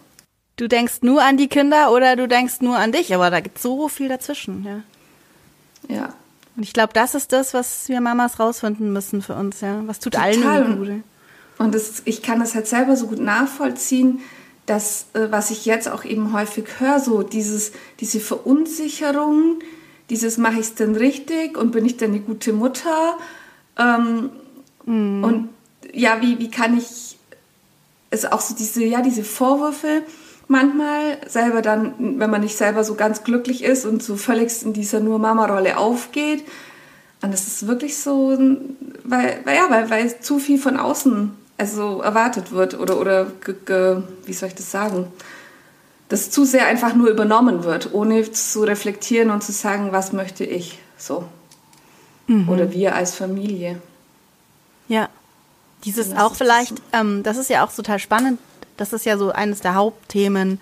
Du 0.56 0.68
denkst 0.68 0.98
nur 1.02 1.22
an 1.22 1.36
die 1.36 1.48
Kinder 1.48 1.92
oder 1.92 2.16
du 2.16 2.26
denkst 2.26 2.60
nur 2.60 2.76
an 2.76 2.92
dich, 2.92 3.14
aber 3.14 3.30
da 3.30 3.40
gibt 3.40 3.58
es 3.58 3.62
so 3.62 3.88
viel 3.88 4.08
dazwischen, 4.08 4.64
ja. 4.64 5.94
Ja. 5.94 6.14
Und 6.56 6.62
ich 6.62 6.72
glaube, 6.72 6.92
das 6.94 7.14
ist 7.14 7.32
das, 7.32 7.52
was 7.52 7.88
wir 7.88 8.00
Mamas 8.00 8.40
rausfinden 8.40 8.92
müssen 8.92 9.20
für 9.20 9.34
uns, 9.34 9.60
ja. 9.60 9.82
Was 9.86 9.98
tut 9.98 10.14
Total. 10.14 10.46
allen 10.46 10.78
gut. 10.78 11.02
Und 11.58 11.74
das, 11.74 12.02
ich 12.04 12.22
kann 12.22 12.40
das 12.40 12.54
halt 12.54 12.66
selber 12.66 12.96
so 12.96 13.06
gut 13.06 13.20
nachvollziehen, 13.20 14.20
dass, 14.66 15.06
äh, 15.14 15.30
was 15.30 15.50
ich 15.50 15.64
jetzt 15.64 15.88
auch 15.88 16.04
eben 16.04 16.32
häufig 16.32 16.66
höre, 16.78 17.00
so 17.00 17.22
dieses, 17.22 17.72
diese 18.00 18.20
Verunsicherung, 18.20 19.60
dieses 20.10 20.38
mache 20.38 20.54
ich 20.54 20.60
es 20.60 20.74
denn 20.74 20.96
richtig 20.96 21.56
und 21.56 21.72
bin 21.72 21.86
ich 21.86 21.96
denn 21.96 22.10
eine 22.10 22.20
gute 22.20 22.52
Mutter? 22.52 23.16
Ähm, 23.78 24.30
mm. 24.84 25.24
Und 25.24 25.48
ja, 25.92 26.20
wie, 26.20 26.38
wie 26.38 26.50
kann 26.50 26.76
ich 26.76 27.15
ist 28.10 28.32
auch 28.32 28.40
so 28.40 28.54
diese, 28.54 28.84
ja, 28.84 29.02
diese 29.02 29.24
Vorwürfe 29.24 30.02
manchmal 30.48 31.18
selber 31.26 31.60
dann, 31.60 32.18
wenn 32.20 32.30
man 32.30 32.40
nicht 32.40 32.56
selber 32.56 32.84
so 32.84 32.94
ganz 32.94 33.24
glücklich 33.24 33.64
ist 33.64 33.84
und 33.84 34.02
so 34.02 34.16
völlig 34.16 34.62
in 34.62 34.72
dieser 34.72 35.00
nur 35.00 35.18
Mama-Rolle 35.18 35.76
aufgeht. 35.76 36.44
Und 37.22 37.32
das 37.32 37.46
ist 37.46 37.66
wirklich 37.66 37.98
so, 37.98 38.38
weil, 39.04 39.40
weil 39.44 39.56
ja, 39.56 39.66
weil, 39.68 39.90
weil 39.90 40.20
zu 40.20 40.38
viel 40.38 40.58
von 40.58 40.76
außen 40.76 41.32
also 41.58 42.00
erwartet 42.02 42.52
wird 42.52 42.78
oder, 42.78 43.00
oder 43.00 43.26
ge, 43.44 43.54
ge, 43.64 44.02
wie 44.24 44.32
soll 44.34 44.50
ich 44.50 44.54
das 44.54 44.70
sagen? 44.70 45.10
dass 46.08 46.30
zu 46.30 46.44
sehr 46.44 46.66
einfach 46.66 46.94
nur 46.94 47.08
übernommen 47.08 47.64
wird, 47.64 47.92
ohne 47.92 48.30
zu 48.30 48.62
reflektieren 48.62 49.30
und 49.30 49.42
zu 49.42 49.52
sagen, 49.52 49.88
was 49.92 50.12
möchte 50.12 50.44
ich 50.44 50.78
so. 50.96 51.24
Mhm. 52.26 52.48
Oder 52.48 52.72
wir 52.72 52.94
als 52.94 53.14
Familie. 53.14 53.80
Ja. 54.88 55.08
Dieses 55.86 56.14
auch 56.14 56.34
vielleicht, 56.34 56.74
ähm, 56.92 57.22
das 57.22 57.36
ist 57.36 57.48
ja 57.48 57.64
auch 57.64 57.72
total 57.72 57.98
spannend, 57.98 58.38
das 58.76 58.92
ist 58.92 59.06
ja 59.06 59.16
so 59.16 59.30
eines 59.30 59.60
der 59.60 59.74
Hauptthemen, 59.74 60.60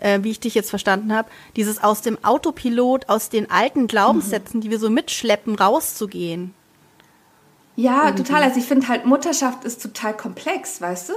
äh, 0.00 0.18
wie 0.22 0.30
ich 0.30 0.40
dich 0.40 0.54
jetzt 0.54 0.70
verstanden 0.70 1.14
habe, 1.14 1.28
dieses 1.54 1.82
aus 1.82 2.02
dem 2.02 2.22
Autopilot, 2.24 3.08
aus 3.08 3.28
den 3.28 3.50
alten 3.50 3.86
Glaubenssätzen, 3.86 4.58
mhm. 4.58 4.62
die 4.62 4.70
wir 4.70 4.78
so 4.78 4.90
mitschleppen, 4.90 5.54
rauszugehen. 5.54 6.54
Ja, 7.76 8.06
Irgendwie. 8.06 8.24
total. 8.24 8.42
Also 8.42 8.58
ich 8.58 8.66
finde 8.66 8.88
halt, 8.88 9.06
Mutterschaft 9.06 9.64
ist 9.64 9.82
total 9.82 10.16
komplex, 10.16 10.80
weißt 10.80 11.10
du? 11.10 11.12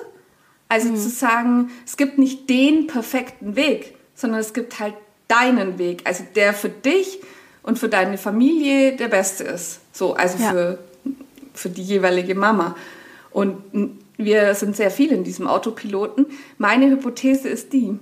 Also 0.70 0.90
mhm. 0.90 0.96
zu 0.98 1.10
sagen, 1.10 1.72
es 1.86 1.98
gibt 1.98 2.18
nicht 2.18 2.50
den 2.50 2.88
perfekten 2.88 3.56
Weg, 3.56 3.96
sondern 4.16 4.40
es 4.40 4.54
gibt 4.54 4.80
halt 4.80 4.94
deinen 5.28 5.78
Weg, 5.78 6.02
also 6.06 6.24
der 6.36 6.54
für 6.54 6.70
dich 6.70 7.20
und 7.64 7.80
für 7.80 7.90
deine 7.90 8.18
Familie 8.18 8.96
der 8.96 9.08
beste 9.08 9.44
ist. 9.44 9.80
So, 9.92 10.14
also 10.14 10.42
ja. 10.42 10.52
für, 10.52 10.80
für 11.54 11.70
die 11.70 11.84
jeweilige 11.84 12.36
Mama. 12.36 12.76
Und 13.36 13.92
wir 14.16 14.56
sind 14.56 14.78
sehr 14.78 14.90
viel 14.90 15.12
in 15.12 15.26
diesem 15.26 15.46
Autopiloten. 15.46 16.28
Meine 16.58 16.90
Hypothese 16.90 17.50
ist 17.50 17.74
die, 17.74 18.00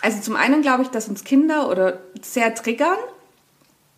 also 0.00 0.22
zum 0.22 0.36
einen 0.36 0.62
glaube 0.62 0.84
ich, 0.84 0.88
dass 0.88 1.06
uns 1.06 1.22
Kinder 1.22 1.68
oder 1.68 2.00
sehr 2.22 2.54
triggern, 2.54 2.96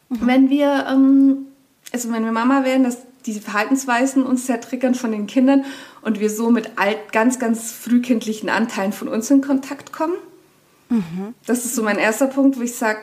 mhm. 0.09 0.27
wenn 0.27 0.51
wir, 0.51 0.89
ähm, 0.91 1.47
also 1.93 2.11
wenn 2.11 2.25
wir 2.25 2.33
Mama 2.33 2.65
werden, 2.65 2.83
dass 2.83 2.99
diese 3.27 3.41
Verhaltensweisen 3.41 4.25
uns 4.25 4.49
sehr 4.49 4.61
triggern 4.61 4.97
von 4.97 5.13
den 5.13 5.29
Kindern 5.29 5.65
und 6.01 6.19
wir 6.19 6.31
so 6.31 6.51
mit 6.51 6.73
alt, 6.75 7.13
ganz, 7.13 7.39
ganz 7.39 7.71
frühkindlichen 7.71 8.49
Anteilen 8.49 8.93
von 8.93 9.07
uns 9.07 9.31
in 9.31 9.41
Kontakt 9.41 9.93
kommen. 9.93 10.17
Mhm. 10.89 11.35
Das 11.47 11.65
ist 11.65 11.77
so 11.77 11.85
mein 11.85 11.99
erster 11.99 12.27
Punkt, 12.27 12.59
wo 12.59 12.63
ich 12.63 12.75
sage, 12.75 13.03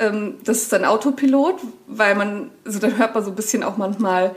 ähm, 0.00 0.34
das 0.44 0.58
ist 0.58 0.74
ein 0.74 0.84
Autopilot, 0.84 1.62
weil 1.86 2.14
man, 2.14 2.50
also 2.66 2.78
da 2.78 2.88
hört 2.88 3.14
man 3.14 3.24
so 3.24 3.30
ein 3.30 3.36
bisschen 3.36 3.62
auch 3.62 3.78
manchmal 3.78 4.36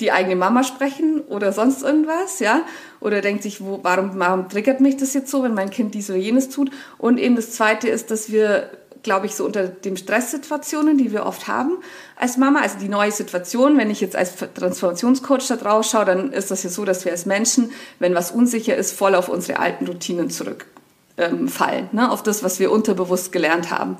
die 0.00 0.12
eigene 0.12 0.36
Mama 0.36 0.64
sprechen 0.64 1.20
oder 1.28 1.52
sonst 1.52 1.82
irgendwas, 1.82 2.40
ja, 2.40 2.62
oder 3.00 3.20
denkt 3.20 3.42
sich, 3.42 3.60
wo, 3.60 3.80
warum, 3.82 4.12
warum 4.14 4.48
triggert 4.48 4.80
mich 4.80 4.96
das 4.96 5.14
jetzt 5.14 5.30
so, 5.30 5.42
wenn 5.42 5.54
mein 5.54 5.70
Kind 5.70 5.94
dies 5.94 6.10
oder 6.10 6.18
jenes 6.18 6.48
tut. 6.48 6.70
Und 6.98 7.18
eben 7.18 7.36
das 7.36 7.52
Zweite 7.52 7.88
ist, 7.88 8.10
dass 8.10 8.30
wir, 8.30 8.70
glaube 9.02 9.26
ich, 9.26 9.34
so 9.34 9.44
unter 9.44 9.68
den 9.68 9.96
Stresssituationen, 9.96 10.98
die 10.98 11.12
wir 11.12 11.26
oft 11.26 11.48
haben 11.48 11.78
als 12.16 12.36
Mama, 12.36 12.60
also 12.60 12.78
die 12.78 12.88
neue 12.88 13.12
Situation, 13.12 13.76
wenn 13.78 13.90
ich 13.90 14.00
jetzt 14.00 14.16
als 14.16 14.34
Transformationscoach 14.36 15.46
da 15.48 15.56
drauf 15.56 15.86
schaue, 15.86 16.04
dann 16.04 16.32
ist 16.32 16.50
das 16.50 16.62
ja 16.62 16.70
so, 16.70 16.84
dass 16.84 17.04
wir 17.04 17.12
als 17.12 17.26
Menschen, 17.26 17.70
wenn 17.98 18.14
was 18.14 18.30
unsicher 18.30 18.76
ist, 18.76 18.92
voll 18.92 19.14
auf 19.14 19.28
unsere 19.28 19.58
alten 19.58 19.86
Routinen 19.86 20.30
zurückfallen, 20.30 20.68
ähm, 21.18 21.88
ne, 21.92 22.10
auf 22.10 22.22
das, 22.22 22.42
was 22.42 22.58
wir 22.58 22.70
unterbewusst 22.70 23.32
gelernt 23.32 23.70
haben. 23.70 23.96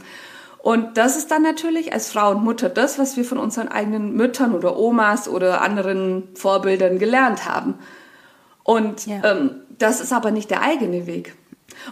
Und 0.63 0.99
das 0.99 1.17
ist 1.17 1.31
dann 1.31 1.43
natürlich 1.43 1.93
als 1.93 2.11
Frau 2.11 2.33
und 2.33 2.45
Mutter 2.45 2.69
das, 2.69 2.99
was 2.99 3.17
wir 3.17 3.25
von 3.25 3.39
unseren 3.39 3.69
eigenen 3.69 4.15
Müttern 4.15 4.55
oder 4.55 4.79
Omas 4.79 5.27
oder 5.27 5.63
anderen 5.63 6.29
Vorbildern 6.35 6.99
gelernt 6.99 7.49
haben. 7.49 7.75
Und 8.63 9.07
ja. 9.07 9.25
ähm, 9.25 9.63
das 9.79 10.01
ist 10.01 10.13
aber 10.13 10.31
nicht 10.31 10.51
der 10.51 10.63
eigene 10.63 11.07
Weg. 11.07 11.35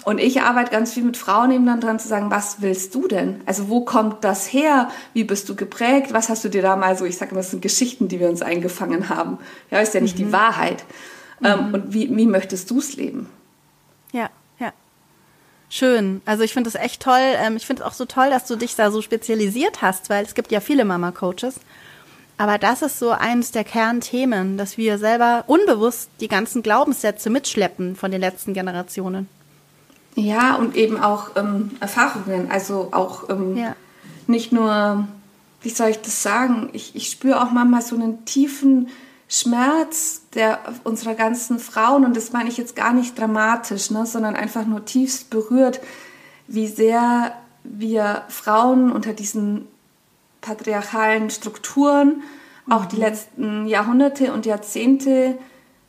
Und 0.05 0.19
ich 0.19 0.43
arbeite 0.43 0.71
ganz 0.71 0.93
viel 0.93 1.03
mit 1.03 1.17
Frauen 1.17 1.51
eben 1.51 1.65
dann 1.65 1.81
dran 1.81 1.99
zu 1.99 2.09
sagen, 2.09 2.31
was 2.31 2.61
willst 2.61 2.95
du 2.95 3.09
denn? 3.09 3.41
Also 3.47 3.71
wo 3.71 3.85
kommt 3.85 4.23
das 4.23 4.53
her? 4.53 4.91
Wie 5.15 5.25
bist 5.25 5.49
du 5.49 5.57
geprägt? 5.57 6.13
Was 6.13 6.29
hast 6.29 6.45
du 6.45 6.51
dir 6.51 6.61
da 6.61 6.77
mal 6.77 6.97
so, 6.97 7.07
ich 7.07 7.17
sage 7.17 7.31
immer, 7.31 7.41
das 7.41 7.51
sind 7.51 7.63
Geschichten, 7.63 8.09
die 8.09 8.21
wir 8.21 8.29
uns 8.29 8.43
eingefangen 8.43 9.09
haben. 9.09 9.39
Ja, 9.71 9.79
ist 9.81 9.95
ja 9.95 10.01
nicht 10.01 10.19
mhm. 10.19 10.25
die 10.25 10.33
Wahrheit. 10.33 10.85
Ähm, 11.43 11.69
mhm. 11.69 11.75
und 11.75 11.95
wie, 11.95 12.15
wie 12.15 12.27
möchtest 12.27 12.71
du 12.71 12.79
es 12.79 12.97
leben? 12.97 13.29
Ja. 14.13 14.29
Schön. 15.71 16.23
Also 16.25 16.45
ich 16.45 16.53
finde 16.53 16.69
es 16.69 16.75
echt 16.75 17.03
toll. 17.03 17.21
Ähm, 17.21 17.57
ich 17.57 17.67
finde 17.67 17.83
es 17.83 17.89
auch 17.89 17.93
so 17.93 18.05
toll, 18.05 18.31
dass 18.31 18.47
du 18.47 18.57
dich 18.57 18.75
da 18.75 18.91
so 18.91 19.03
spezialisiert 19.03 19.83
hast, 19.83 20.09
weil 20.09 20.25
es 20.25 20.35
gibt 20.35 20.51
ja 20.51 20.61
viele 20.61 20.85
Mama-Coaches. 20.85 21.57
Aber 22.39 22.57
das 22.57 22.83
ist 22.83 22.99
so 22.99 23.11
eines 23.11 23.51
der 23.51 23.65
Kernthemen, 23.65 24.57
dass 24.57 24.79
wir 24.79 24.99
selber 24.99 25.45
unbewusst 25.49 26.09
die 26.21 26.29
ganzen 26.29 26.63
Glaubenssätze 26.63 27.31
mitschleppen 27.31 27.97
von 27.97 28.13
den 28.13 28.21
letzten 28.21 28.55
Generationen. 28.55 29.29
Ja, 30.15 30.55
und 30.55 30.77
eben 30.77 31.01
auch 31.01 31.37
ähm, 31.37 31.73
Erfahrungen. 31.81 32.51
Also 32.51 32.89
auch 32.93 33.29
ähm, 33.29 33.57
ja. 33.57 33.77
nicht 34.27 34.53
nur, 34.53 35.07
wie 35.63 35.71
soll 35.71 35.91
ich 35.91 36.01
das 36.01 36.23
sagen, 36.23 36.71
ich, 36.73 36.95
ich 36.95 37.11
spüre 37.11 37.43
auch 37.43 37.51
manchmal 37.51 37.83
so 37.83 37.97
einen 37.97 38.25
tiefen 38.25 38.89
Schmerz 39.29 40.23
der 40.35 40.59
unserer 40.85 41.15
ganzen 41.15 41.59
Frauen, 41.59 42.05
und 42.05 42.17
das 42.17 42.33
meine 42.33 42.49
ich 42.49 42.57
jetzt 42.57 42.75
gar 42.75 42.93
nicht 42.93 43.19
dramatisch, 43.19 43.91
ne, 43.91 44.07
sondern 44.07 44.37
einfach 44.37 44.65
nur 44.67 44.85
tiefst 44.85 45.29
berührt, 45.31 45.81
wie 46.47 46.67
sehr 46.67 47.33
wir 47.63 48.23
Frauen 48.29 48.91
unter 48.91 49.13
diesen 49.13 49.69
patriarchalen 50.41 51.29
Strukturen 51.31 52.23
auch 52.71 52.87
die 52.87 52.97
mhm. 52.97 53.03
letzten 53.03 53.67
Jahrhunderte 53.67 54.33
und 54.33 54.47
Jahrzehnte 54.47 55.39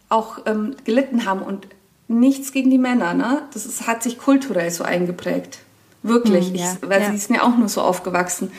auch 0.09 0.39
ähm, 0.45 0.75
gelitten 0.83 1.25
haben 1.25 1.41
und 1.41 1.67
nichts 2.07 2.51
gegen 2.51 2.69
die 2.69 2.77
Männer, 2.77 3.13
ne? 3.13 3.43
Das 3.53 3.65
ist, 3.65 3.85
hat 3.87 4.01
sich 4.01 4.17
kulturell 4.17 4.71
so 4.71 4.83
eingeprägt. 4.83 5.59
Wirklich, 6.01 6.49
mhm, 6.49 6.55
ja, 6.55 6.73
ich, 6.73 6.89
weil 6.89 7.01
ja. 7.01 7.11
sie 7.11 7.17
sind 7.17 7.35
ja 7.35 7.43
auch 7.43 7.55
nur 7.55 7.69
so 7.69 7.81
aufgewachsen. 7.81 8.51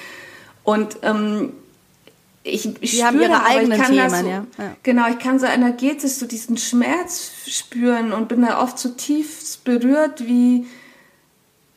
Und 0.63 0.99
ähm, 1.03 1.55
ich, 2.43 2.83
ich 2.83 2.93
die 2.93 3.05
haben 3.05 3.21
ihre 3.21 3.45
eigenen 3.45 3.83
Themen, 3.83 4.11
so, 4.11 4.27
ja. 4.27 4.47
ja. 4.59 4.77
Genau, 4.83 5.09
ich 5.09 5.19
kann 5.19 5.39
so 5.39 5.47
energetisch 5.47 6.13
so 6.13 6.27
diesen 6.27 6.57
Schmerz 6.57 7.33
spüren 7.47 8.13
und 8.13 8.29
bin 8.29 8.43
da 8.43 8.63
oft 8.63 8.79
so 8.79 8.91
tief 8.91 9.59
berührt, 9.65 10.27
wie, 10.27 10.67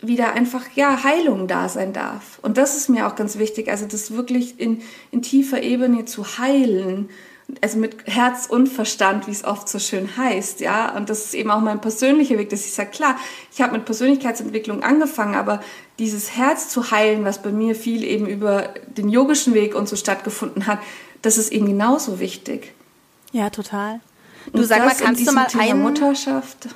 wie 0.02 0.16
da 0.16 0.32
einfach, 0.32 0.64
ja, 0.76 1.04
Heilung 1.04 1.48
da 1.48 1.68
sein 1.68 1.92
darf. 1.92 2.40
Und 2.42 2.58
das 2.58 2.78
ist 2.78 2.88
mir 2.88 3.08
auch 3.08 3.16
ganz 3.16 3.38
wichtig, 3.38 3.70
also 3.70 3.86
das 3.86 4.12
wirklich 4.12 4.60
in, 4.60 4.82
in 5.12 5.22
tiefer 5.22 5.62
Ebene 5.62 6.06
zu 6.06 6.38
heilen 6.38 7.10
also 7.62 7.78
mit 7.78 8.08
Herz 8.08 8.46
und 8.48 8.68
Verstand, 8.68 9.28
wie 9.28 9.32
es 9.32 9.44
oft 9.44 9.68
so 9.68 9.80
schön 9.80 10.18
heißt, 10.18 10.60
ja. 10.60 10.96
Und 10.96 11.10
das 11.10 11.26
ist 11.26 11.34
eben 11.34 11.52
auch 11.52 11.62
mein 11.62 11.82
persönlicher 11.82 12.38
Weg, 12.38 12.50
dass 12.50 12.66
ich 12.66 12.74
sage, 12.74 12.92
klar, 12.92 13.18
ich 13.52 13.62
habe 13.62 13.74
mit 13.74 13.86
Persönlichkeitsentwicklung 13.86 14.84
angefangen, 14.84 15.36
aber 15.36 15.62
dieses 16.00 16.36
Herz 16.36 16.70
zu 16.70 16.92
heilen, 16.92 17.26
was 17.26 17.42
bei 17.42 17.52
mir 17.52 17.76
viel 17.76 18.04
eben 18.04 18.28
über 18.28 18.74
den 18.88 19.10
yogischen 19.10 19.54
Weg 19.54 19.76
und 19.76 19.88
so 19.88 19.96
stattgefunden 19.96 20.68
hat, 20.68 20.80
das 21.22 21.38
ist 21.38 21.52
eben 21.52 21.66
genauso 21.66 22.20
wichtig. 22.20 22.74
Ja, 23.32 23.50
total. 23.50 24.00
Du 24.52 24.60
und 24.60 24.66
sag 24.66 24.86
mal, 24.86 24.96
kannst 24.96 25.26
du 25.26 25.32
mal 25.32 25.48
ein 25.58 25.82
Mutterschaft? 25.82 26.70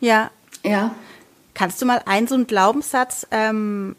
Ja. 0.00 0.30
Ja. 0.64 0.94
Kannst 1.54 1.80
du 1.82 1.86
mal 1.86 2.02
einen 2.06 2.26
so 2.26 2.34
einen 2.34 2.46
Glaubenssatz 2.46 3.26
ähm, 3.30 3.96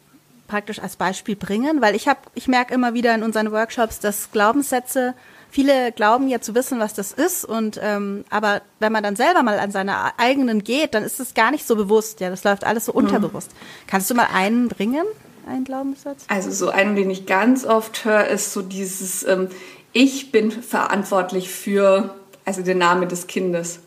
praktisch 0.48 0.80
als 0.80 0.96
Beispiel 0.96 1.36
bringen? 1.36 1.80
Weil 1.80 1.94
ich 1.94 2.08
habe, 2.08 2.20
ich 2.34 2.48
merke 2.48 2.74
immer 2.74 2.94
wieder 2.94 3.14
in 3.14 3.22
unseren 3.22 3.52
Workshops, 3.52 4.00
dass 4.00 4.32
Glaubenssätze 4.32 5.14
viele 5.52 5.92
glauben 5.92 6.28
ja 6.28 6.40
zu 6.40 6.54
wissen, 6.56 6.80
was 6.80 6.94
das 6.94 7.12
ist. 7.12 7.44
Und 7.44 7.78
ähm, 7.80 8.24
aber 8.30 8.62
wenn 8.80 8.90
man 8.90 9.04
dann 9.04 9.14
selber 9.14 9.42
mal 9.44 9.58
an 9.60 9.70
seine 9.70 10.18
eigenen 10.18 10.64
geht, 10.64 10.94
dann 10.94 11.04
ist 11.04 11.20
es 11.20 11.34
gar 11.34 11.52
nicht 11.52 11.66
so 11.66 11.76
bewusst. 11.76 12.20
Ja, 12.20 12.30
das 12.30 12.42
läuft 12.42 12.64
alles 12.64 12.86
so 12.86 12.92
mhm. 12.92 12.98
unterbewusst. 12.98 13.50
Kannst 13.86 14.10
du 14.10 14.14
mal 14.14 14.28
einen 14.32 14.68
bringen, 14.68 15.04
einen 15.46 15.64
Glaubenssatz? 15.64 16.24
Also 16.28 16.50
so 16.50 16.70
einen, 16.70 16.96
den 16.96 17.10
ich 17.10 17.26
ganz 17.26 17.64
oft 17.64 18.04
höre, 18.04 18.26
ist 18.26 18.52
so 18.52 18.62
dieses 18.62 19.22
ähm, 19.24 19.48
Ich 19.92 20.32
bin 20.32 20.50
verantwortlich 20.50 21.50
für, 21.50 22.14
also 22.44 22.62
der 22.62 22.74
Name 22.74 23.06
des 23.06 23.26
Kindes. 23.26 23.80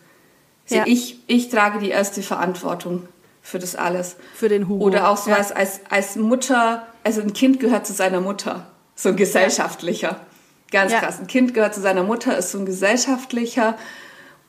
Also 0.65 0.75
ja. 0.75 0.84
ich, 0.86 1.19
ich 1.28 1.49
trage 1.49 1.80
die 1.80 1.89
erste 1.89 2.21
Verantwortung 2.21 3.08
für 3.41 3.60
das 3.60 3.75
alles. 3.75 4.17
Für 4.36 4.49
den 4.49 4.67
Hugo. 4.67 4.86
Oder 4.86 5.10
auch 5.10 5.17
sowas 5.17 5.49
ja. 5.49 5.56
als, 5.56 5.80
als 5.89 6.15
Mutter, 6.15 6.86
also 7.04 7.21
ein 7.21 7.34
Kind 7.34 7.60
gehört 7.60 7.88
zu 7.88 7.93
seiner 7.93 8.21
Mutter. 8.21 8.67
So 8.95 9.10
ein 9.10 9.15
gesellschaftlicher. 9.15 10.19
Ganz 10.75 10.91
ja. 10.91 10.99
krass. 10.99 11.19
Ein 11.21 11.27
Kind 11.27 11.53
gehört 11.53 11.73
zu 11.73 11.79
seiner 11.79 12.03
Mutter, 12.03 12.38
ist 12.38 12.51
so 12.51 12.57
ein 12.57 12.65
gesellschaftlicher. 12.65 13.77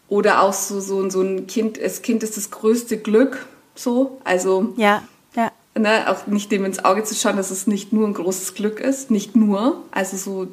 Oder 0.09 0.43
auch 0.43 0.53
so, 0.53 0.81
so, 0.81 1.09
so 1.09 1.23
ein 1.23 1.47
Kind, 1.47 1.81
das 1.81 2.03
Kind 2.03 2.25
ist 2.25 2.37
das 2.37 2.51
größte 2.51 2.99
Glück. 2.99 3.47
So, 3.77 4.21
also. 4.25 4.75
Ja, 4.77 5.05
ja. 5.37 5.53
Ne, 5.79 6.11
auch 6.11 6.27
nicht 6.27 6.51
dem 6.51 6.65
ins 6.65 6.85
Auge 6.85 7.05
zu 7.05 7.15
schauen, 7.15 7.37
dass 7.37 7.53
es 7.53 7.69
nicht 7.69 7.93
nur 7.93 8.09
ein 8.09 8.15
großes 8.15 8.55
Glück 8.55 8.81
ist. 8.81 9.09
Nicht 9.09 9.37
nur. 9.37 9.85
Also 9.93 10.17
so. 10.17 10.49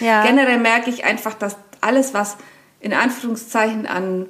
Ja. 0.00 0.22
Generell 0.22 0.58
merke 0.58 0.90
ich 0.90 1.06
einfach, 1.06 1.32
dass 1.32 1.56
alles, 1.80 2.12
was 2.12 2.36
in 2.80 2.92
Anführungszeichen 2.92 3.86
an 3.86 4.26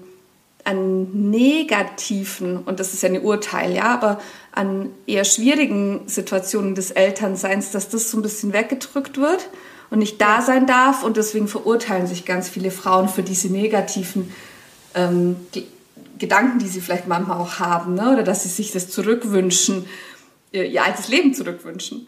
an 0.63 1.31
negativen, 1.31 2.59
und 2.59 2.81
das 2.81 2.93
ist 2.93 3.05
ja 3.05 3.09
ein 3.09 3.23
Urteil, 3.23 3.73
ja, 3.73 3.85
aber 3.85 4.21
an 4.51 4.91
eher 5.07 5.25
schwierigen 5.25 6.09
Situationen 6.09 6.75
des 6.75 6.91
Elternseins, 6.91 7.71
dass 7.71 7.89
das 7.89 8.11
so 8.11 8.19
ein 8.19 8.23
bisschen 8.23 8.53
weggedrückt 8.53 9.17
wird 9.17 9.49
und 9.91 9.99
nicht 9.99 10.21
da 10.21 10.43
sein 10.43 10.67
darf. 10.67 11.03
Und 11.03 11.17
deswegen 11.17 11.49
verurteilen 11.49 12.07
sich 12.07 12.25
ganz 12.25 12.49
viele 12.49 12.71
Frauen 12.71 13.09
für 13.09 13.23
diese 13.23 13.49
negativen 13.49 14.33
ähm, 14.95 15.37
Gedanken, 16.19 16.59
die 16.59 16.69
sie 16.69 16.81
vielleicht 16.81 17.09
manchmal 17.09 17.39
auch 17.39 17.59
haben, 17.59 17.95
ne? 17.95 18.13
oder 18.13 18.23
dass 18.23 18.43
sie 18.43 18.49
sich 18.49 18.73
das 18.73 18.89
zurückwünschen, 18.89 19.87
ihr, 20.53 20.65
ihr 20.65 20.85
altes 20.85 21.09
Leben 21.09 21.35
zurückwünschen. 21.35 22.07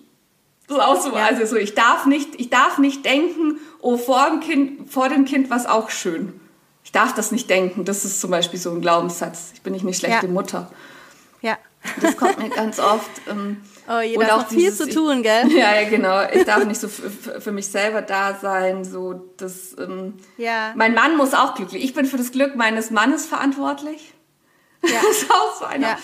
Das 0.67 0.79
ist 0.79 0.83
auch 0.83 1.01
so, 1.01 1.17
ja. 1.17 1.25
also 1.27 1.47
so, 1.47 1.57
ich 1.57 1.75
darf 1.75 2.07
nicht, 2.07 2.39
ich 2.39 2.51
darf 2.51 2.79
nicht 2.79 3.05
denken, 3.05 3.59
oh, 3.81 3.97
vor 3.97 4.29
dem 4.31 4.41
Kind, 4.41 4.91
vor 4.91 5.09
dem 5.09 5.25
Kind 5.25 5.51
war 5.51 5.57
es 5.57 5.67
auch 5.67 5.91
schön 5.91 6.39
ich 6.89 6.93
darf 6.93 7.15
das 7.15 7.33
nicht 7.33 7.51
denken. 7.51 7.85
Das 7.85 8.07
ist 8.07 8.19
zum 8.19 8.31
Beispiel 8.31 8.59
so 8.59 8.71
ein 8.71 8.81
Glaubenssatz. 8.81 9.51
Ich 9.53 9.61
bin 9.61 9.75
nicht 9.75 9.83
eine 9.83 9.93
schlechte 9.93 10.25
ja. 10.25 10.33
Mutter. 10.33 10.73
Ja. 11.43 11.59
Das 12.01 12.17
kommt 12.17 12.39
mir 12.39 12.51
ganz 12.51 12.79
oft. 12.79 13.11
Ähm, 13.29 13.63
oh, 13.89 14.01
jeder 14.01 14.37
auch 14.37 14.47
viel 14.49 14.73
zu 14.73 14.89
tun, 14.89 15.23
gell? 15.23 15.49
Ja, 15.51 15.81
ja, 15.81 15.89
genau. 15.89 16.23
Ich 16.33 16.45
darf 16.45 16.65
nicht 16.65 16.81
so 16.81 16.89
für 16.89 17.53
mich 17.53 17.69
selber 17.69 18.03
da 18.03 18.39
sein. 18.41 18.85
So, 18.85 19.31
das, 19.37 19.77
ähm, 19.79 20.15
ja. 20.37 20.73
Mein 20.77 20.95
Mann 20.95 21.17
muss 21.17 21.35
auch 21.35 21.55
glücklich. 21.55 21.85
Ich 21.85 21.95
bin 21.95 22.07
für 22.07 22.17
das 22.17 22.33
Glück 22.33 22.57
meines 22.57 22.91
Mannes 22.91 23.27
verantwortlich. 23.27 24.15
Ja. 24.83 24.91
das 25.03 25.23
ist 25.23 25.31
auch 25.31 25.59
so 25.59 25.65
einer. 25.65 25.89
Ja. 25.89 25.99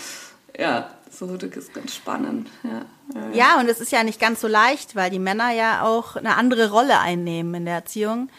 ja, 0.59 0.90
so, 1.11 1.37
das 1.37 1.50
ist 1.50 1.74
ganz 1.74 1.94
spannend. 1.94 2.48
Ja. 2.62 2.85
Ja, 3.14 3.30
ja, 3.33 3.61
und 3.61 3.68
es 3.68 3.80
ist 3.80 3.92
ja 3.92 4.02
nicht 4.02 4.18
ganz 4.18 4.40
so 4.40 4.48
leicht, 4.48 4.96
weil 4.96 5.11
die 5.11 5.18
Männer 5.18 5.52
ja 5.52 5.83
auch 5.83 6.16
eine 6.16 6.37
andere 6.37 6.70
Rolle 6.70 7.00
einnehmen 7.00 7.54
in 7.54 7.64
der 7.66 7.74
Erziehung. 7.74 8.30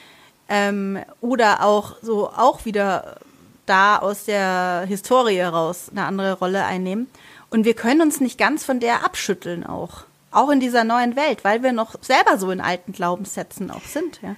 Ähm, 0.49 0.99
oder 1.21 1.63
auch 1.63 1.97
so 2.01 2.29
auch 2.29 2.65
wieder 2.65 3.17
da 3.65 3.97
aus 3.97 4.25
der 4.25 4.85
Historie 4.87 5.37
heraus 5.37 5.89
eine 5.91 6.05
andere 6.05 6.33
Rolle 6.33 6.65
einnehmen. 6.65 7.07
Und 7.55 7.63
wir 7.63 7.73
können 7.73 8.01
uns 8.01 8.19
nicht 8.19 8.37
ganz 8.37 8.65
von 8.65 8.81
der 8.81 9.05
abschütteln 9.05 9.65
auch. 9.65 10.03
Auch 10.29 10.49
in 10.49 10.59
dieser 10.59 10.83
neuen 10.83 11.15
Welt, 11.15 11.45
weil 11.45 11.63
wir 11.63 11.71
noch 11.71 11.95
selber 12.01 12.37
so 12.37 12.51
in 12.51 12.59
alten 12.59 12.91
Glaubenssätzen 12.91 13.71
auch 13.71 13.85
sind. 13.85 14.19
Ja. 14.21 14.35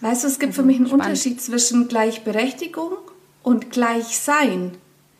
Weißt 0.00 0.24
du, 0.24 0.28
es 0.28 0.38
gibt 0.38 0.52
also, 0.52 0.62
für 0.62 0.66
mich 0.66 0.78
einen 0.78 0.86
spannend. 0.86 1.04
Unterschied 1.04 1.42
zwischen 1.42 1.88
Gleichberechtigung 1.88 2.92
und 3.42 3.70
Gleichsein. 3.70 4.78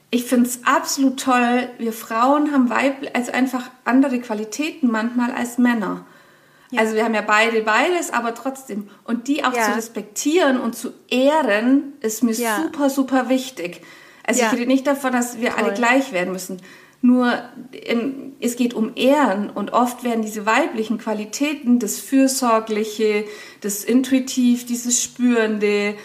Ich 0.09 0.24
finde 0.24 0.48
es 0.48 0.64
absolut 0.64 1.20
toll. 1.20 1.68
Wir 1.76 1.92
Frauen 1.92 2.50
haben 2.50 2.70
Weib 2.70 3.11
also 3.12 3.33
einfach 3.33 3.70
andere 3.85 4.20
Qualitäten 4.20 4.90
manchmal 4.90 5.30
als 5.33 5.59
Männer. 5.59 6.07
Ja. 6.70 6.80
Also 6.80 6.94
wir 6.94 7.04
haben 7.04 7.14
ja 7.14 7.20
beide 7.20 7.61
beides, 7.61 8.11
aber 8.11 8.35
trotzdem. 8.35 8.88
Und 9.04 9.28
die 9.28 9.44
auch 9.44 9.54
ja. 9.54 9.64
zu 9.64 9.72
respektieren 9.72 10.59
und 10.59 10.76
zu 10.76 10.94
ehren, 11.11 11.92
ist 12.00 12.22
mir 12.22 12.33
ja. 12.33 12.62
super, 12.62 12.88
super 12.88 13.28
wichtig. 13.28 13.83
Also 14.26 14.40
ich 14.40 14.52
rede 14.52 14.66
nicht 14.66 14.87
davon, 14.87 15.12
dass 15.12 15.42
wir 15.42 15.50
Toll. 15.50 15.64
alle 15.64 15.74
gleich 15.74 16.12
werden 16.12 16.33
müssen. 16.33 16.62
Nur 17.05 17.35
in, 17.71 18.33
es 18.40 18.57
geht 18.57 18.73
um 18.73 18.93
Ehren 18.97 19.51
und 19.51 19.75
oft 19.75 20.05
werden 20.05 20.23
diese 20.23 20.47
weiblichen 20.47 20.97
Qualitäten, 20.97 21.79
das 21.79 22.01
Fürsorgliche, 22.01 23.25
das 23.61 23.85
Intuitiv, 23.85 24.64
dieses 24.64 25.03
Spürende, 25.03 25.97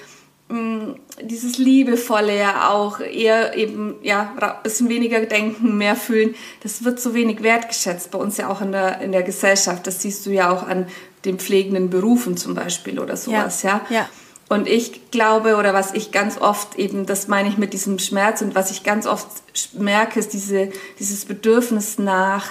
Mm, 0.52 0.96
dieses 1.22 1.60
Liebevolle 1.60 2.36
ja 2.36 2.70
auch, 2.70 3.02
eher 3.02 3.56
eben, 3.56 3.98
ja, 4.02 4.34
ein 4.36 4.64
bisschen 4.64 4.90
weniger 4.90 5.24
denken, 5.28 5.78
mehr 5.78 5.96
fühlen, 5.96 6.34
das 6.64 6.84
wird 6.84 7.00
so 7.00 7.14
wenig 7.14 7.44
wertgeschätzt 7.44 8.10
bei 8.10 8.18
uns 8.18 8.38
ja 8.38 8.50
auch 8.50 8.60
in 8.62 8.72
der, 8.72 9.00
in 9.02 9.12
der 9.12 9.22
Gesellschaft. 9.22 9.86
Das 9.86 10.02
siehst 10.02 10.26
du 10.26 10.32
ja 10.32 10.50
auch 10.50 10.68
an 10.68 10.88
den 11.24 11.38
pflegenden 11.38 11.92
Berufen 11.92 12.36
zum 12.36 12.56
Beispiel 12.56 13.00
oder 13.00 13.16
sowas, 13.16 13.62
ja. 13.62 13.82
ja. 13.92 13.98
ja. 13.98 14.10
Und 14.50 14.68
ich 14.68 15.12
glaube, 15.12 15.56
oder 15.58 15.76
was 15.76 15.94
ich 15.94 16.12
ganz 16.12 16.42
oft 16.42 16.76
eben, 16.76 17.06
das 17.06 17.28
meine 17.28 17.50
ich 17.50 17.58
mit 17.60 17.72
diesem 17.72 18.00
Schmerz 18.00 18.42
und 18.42 18.56
was 18.56 18.72
ich 18.72 18.84
ganz 18.84 19.06
oft 19.06 19.28
merke, 19.74 20.20
ist 20.20 20.34
diese, 20.34 20.72
dieses 20.98 21.26
Bedürfnis 21.26 22.00
nach, 22.00 22.48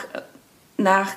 nach 0.77 1.11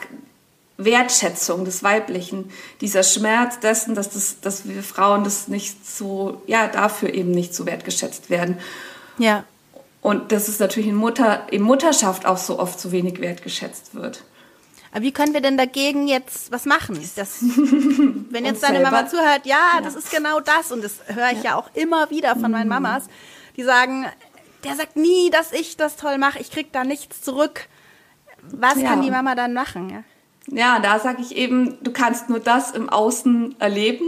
Wertschätzung 0.77 1.65
des 1.65 1.83
Weiblichen, 1.83 2.49
dieser 2.81 3.03
Schmerz 3.03 3.59
dessen, 3.59 3.93
dass, 3.93 4.09
das, 4.09 4.39
dass 4.41 4.67
wir 4.67 4.81
Frauen 4.81 5.23
das 5.23 5.47
nicht 5.47 5.85
so, 5.85 6.41
ja, 6.47 6.67
dafür 6.67 7.13
eben 7.13 7.29
nicht 7.29 7.53
so 7.53 7.67
wertgeschätzt 7.67 8.31
werden. 8.31 8.57
Ja. 9.19 9.43
Und 10.01 10.31
dass 10.31 10.47
es 10.47 10.57
natürlich 10.57 10.89
in, 10.89 10.95
Mutter, 10.95 11.47
in 11.51 11.61
Mutterschaft 11.61 12.25
auch 12.25 12.37
so 12.37 12.57
oft 12.57 12.79
so 12.79 12.91
wenig 12.91 13.21
wertgeschätzt 13.21 13.93
wird. 13.93 14.23
Aber 14.91 15.03
wie 15.03 15.11
können 15.11 15.33
wir 15.33 15.41
denn 15.41 15.57
dagegen 15.57 16.07
jetzt 16.07 16.51
was 16.51 16.65
machen? 16.65 16.99
Das, 17.15 17.41
wenn 17.43 18.45
jetzt 18.45 18.63
deine 18.63 18.81
Mama 18.81 19.07
zuhört, 19.07 19.45
ja, 19.45 19.57
ja, 19.75 19.81
das 19.81 19.95
ist 19.95 20.11
genau 20.11 20.39
das. 20.39 20.71
Und 20.71 20.83
das 20.83 20.95
höre 21.07 21.31
ich 21.31 21.43
ja. 21.43 21.51
ja 21.51 21.55
auch 21.55 21.69
immer 21.73 22.09
wieder 22.09 22.35
von 22.35 22.51
meinen 22.51 22.63
mhm. 22.63 22.73
Mamas, 22.73 23.05
die 23.55 23.63
sagen, 23.63 24.05
der 24.63 24.75
sagt 24.75 24.95
nie, 24.95 25.29
dass 25.29 25.53
ich 25.53 25.77
das 25.77 25.95
toll 25.95 26.17
mache, 26.17 26.39
ich 26.39 26.51
krieg 26.51 26.71
da 26.71 26.83
nichts 26.83 27.21
zurück. 27.21 27.67
Was 28.43 28.81
ja. 28.81 28.89
kann 28.89 29.01
die 29.01 29.11
Mama 29.11 29.35
dann 29.35 29.53
machen? 29.53 29.89
Ja? 29.89 30.03
ja, 30.47 30.79
da 30.79 30.99
sage 30.99 31.21
ich 31.21 31.35
eben, 31.35 31.77
du 31.83 31.91
kannst 31.91 32.29
nur 32.29 32.39
das 32.39 32.71
im 32.71 32.89
Außen 32.89 33.55
erleben 33.59 34.05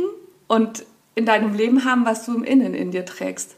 und 0.48 0.86
in 1.16 1.26
deinem 1.26 1.54
Leben 1.54 1.86
haben, 1.86 2.06
was 2.06 2.26
du 2.26 2.36
im 2.36 2.44
Innen 2.44 2.74
in 2.74 2.92
dir 2.92 3.06
trägst. 3.06 3.56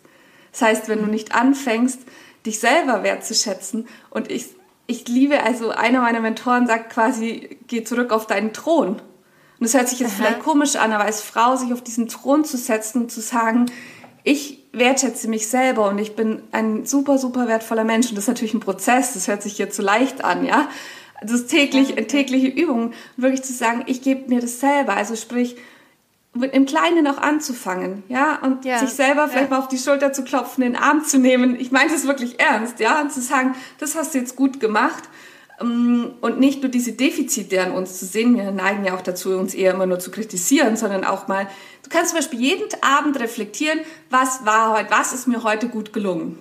Das 0.52 0.62
heißt, 0.62 0.90
wenn 0.90 1.00
du 1.00 1.08
nicht 1.08 1.34
anfängst, 1.34 2.00
dich 2.46 2.60
selber 2.60 3.04
wertzuschätzen 3.04 3.88
und 4.10 4.32
ich, 4.32 4.48
ich 4.88 5.08
liebe, 5.08 5.44
also 5.44 5.70
einer 5.70 6.02
meiner 6.02 6.20
Mentoren 6.20 6.68
sagt 6.68 6.92
quasi, 6.92 7.58
geh 7.68 7.84
zurück 7.84 8.12
auf 8.12 8.28
deinen 8.28 8.54
Thron. 8.54 8.90
Und 8.90 9.02
das 9.60 9.74
hört 9.74 9.90
sich 9.90 10.00
jetzt 10.00 10.14
Aha. 10.14 10.24
vielleicht 10.24 10.40
komisch 10.40 10.76
an, 10.76 10.92
aber 10.92 11.06
als 11.06 11.22
Frau 11.22 11.56
sich 11.56 11.74
auf 11.74 11.82
diesen 11.82 12.08
Thron 12.08 12.46
zu 12.46 12.58
setzen 12.58 13.04
und 13.04 13.12
zu 13.12 13.22
sagen, 13.22 13.66
ich 14.24 14.64
wertschätze 14.74 15.28
mich 15.28 15.48
selber 15.48 15.88
und 15.88 16.00
ich 16.00 16.16
bin 16.16 16.42
ein 16.52 16.86
super, 16.86 17.18
super 17.18 17.48
wertvoller 17.48 17.84
Mensch. 17.84 18.10
Und 18.10 18.16
das 18.16 18.26
ist 18.26 18.30
natürlich 18.30 18.54
ein 18.54 18.60
Prozess, 18.60 19.14
das 19.14 19.28
hört 19.28 19.42
sich 19.42 19.58
jetzt 19.58 19.78
so 19.78 19.84
leicht 19.84 20.24
an, 20.24 20.46
ja 20.46 20.68
das 21.22 21.32
ist 21.32 21.48
täglich, 21.50 21.96
tägliche 22.08 22.48
Übung, 22.48 22.94
wirklich 23.18 23.44
zu 23.44 23.54
sagen, 23.54 23.84
ich 23.88 24.02
gebe 24.02 24.30
mir 24.30 24.42
das 24.42 24.60
selber. 24.60 24.96
Also 24.96 25.16
sprich, 25.16 25.56
im 26.44 26.66
Kleinen 26.66 27.08
auch 27.08 27.18
anzufangen, 27.18 28.04
ja, 28.10 28.40
und 28.42 28.66
ja, 28.66 28.80
sich 28.80 28.90
selber 28.90 29.28
vielleicht 29.28 29.52
ja. 29.52 29.58
mal 29.58 29.64
auf 29.64 29.70
die 29.70 29.78
Schulter 29.78 30.12
zu 30.12 30.24
klopfen, 30.24 30.64
den 30.64 30.76
Arm 30.76 31.04
zu 31.04 31.18
nehmen. 31.18 31.58
Ich 31.60 31.72
meine 31.72 31.92
das 31.92 32.06
wirklich 32.06 32.40
ernst, 32.40 32.80
ja, 32.80 33.02
und 33.02 33.12
zu 33.12 33.22
sagen, 33.22 33.56
das 33.80 33.96
hast 33.96 34.14
du 34.14 34.20
jetzt 34.20 34.36
gut 34.36 34.60
gemacht. 34.60 35.04
Ähm, 35.62 36.12
und 36.22 36.40
nicht 36.40 36.62
nur 36.62 36.70
diese 36.70 36.92
Defizite 36.92 37.62
an 37.62 37.72
uns 37.72 37.98
zu 38.00 38.06
sehen, 38.06 38.36
wir 38.36 38.52
neigen 38.52 38.86
ja 38.86 38.96
auch 38.96 39.02
dazu, 39.02 39.38
uns 39.38 39.54
eher 39.54 39.74
immer 39.74 39.86
nur 39.86 40.00
zu 40.00 40.12
kritisieren, 40.12 40.76
sondern 40.76 41.06
auch 41.06 41.28
mal, 41.28 41.48
du 41.84 41.90
kannst 41.90 42.10
zum 42.10 42.20
Beispiel 42.20 42.42
jeden 42.42 42.68
Abend 42.82 43.20
reflektieren, 43.20 43.80
was 44.10 44.46
war 44.46 44.78
heute, 44.78 44.92
was 44.92 45.14
ist 45.14 45.28
mir 45.28 45.44
heute 45.44 45.70
gut 45.70 45.94
gelungen? 45.94 46.38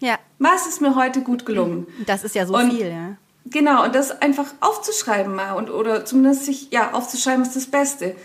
Ja. 0.00 0.18
Was 0.38 0.66
ist 0.66 0.80
mir 0.80 0.96
heute 0.96 1.20
gut 1.20 1.46
gelungen? 1.46 1.86
Das 2.06 2.24
ist 2.24 2.34
ja 2.34 2.46
so 2.46 2.54
und, 2.54 2.72
viel, 2.72 2.88
ja. 2.88 3.16
Genau, 3.46 3.84
und 3.84 3.94
das 3.94 4.22
einfach 4.22 4.46
aufzuschreiben 4.60 5.34
mal 5.34 5.52
und 5.52 5.70
oder 5.70 6.04
zumindest 6.04 6.46
sich 6.46 6.70
ja 6.70 6.92
aufzuschreiben 6.92 7.42
ist 7.42 7.54
das 7.54 7.66
Beste. 7.66 8.16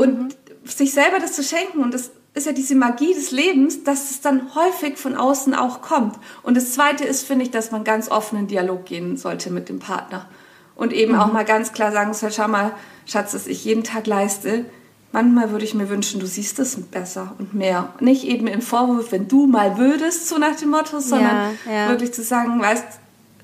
Und 0.00 0.18
mhm. 0.18 0.28
sich 0.64 0.92
selber 0.92 1.18
das 1.18 1.34
zu 1.34 1.42
schenken 1.42 1.80
und 1.80 1.92
das 1.92 2.10
ist 2.32 2.46
ja 2.46 2.52
diese 2.52 2.74
Magie 2.74 3.12
des 3.12 3.32
Lebens, 3.32 3.84
dass 3.84 4.10
es 4.10 4.20
dann 4.20 4.54
häufig 4.54 4.96
von 4.96 5.14
außen 5.14 5.54
auch 5.54 5.82
kommt. 5.82 6.16
Und 6.42 6.56
das 6.56 6.72
zweite 6.72 7.04
ist, 7.04 7.26
finde 7.26 7.44
ich, 7.44 7.50
dass 7.50 7.70
man 7.70 7.84
ganz 7.84 8.10
offen 8.10 8.38
in 8.38 8.46
Dialog 8.46 8.86
gehen 8.86 9.16
sollte 9.16 9.50
mit 9.50 9.68
dem 9.68 9.78
Partner. 9.78 10.26
Und 10.74 10.92
eben 10.92 11.14
mhm. 11.14 11.20
auch 11.20 11.32
mal 11.32 11.44
ganz 11.44 11.72
klar 11.72 11.92
sagen 11.92 12.14
soll, 12.14 12.32
schau 12.32 12.48
mal, 12.48 12.72
Schatz, 13.04 13.34
was 13.34 13.46
ich 13.46 13.64
jeden 13.64 13.84
Tag 13.84 14.06
leiste, 14.06 14.64
manchmal 15.12 15.50
würde 15.50 15.64
ich 15.64 15.74
mir 15.74 15.90
wünschen, 15.90 16.20
du 16.20 16.26
siehst 16.26 16.58
es 16.60 16.80
besser 16.80 17.34
und 17.38 17.52
mehr. 17.52 17.92
Nicht 18.00 18.24
eben 18.24 18.46
im 18.46 18.62
Vorwurf, 18.62 19.12
wenn 19.12 19.28
du 19.28 19.46
mal 19.46 19.76
würdest, 19.76 20.28
so 20.28 20.38
nach 20.38 20.56
dem 20.56 20.70
Motto, 20.70 21.00
sondern 21.00 21.56
ja, 21.66 21.72
ja. 21.72 21.88
wirklich 21.88 22.14
zu 22.14 22.22
sagen, 22.22 22.58
weißt, 22.60 22.84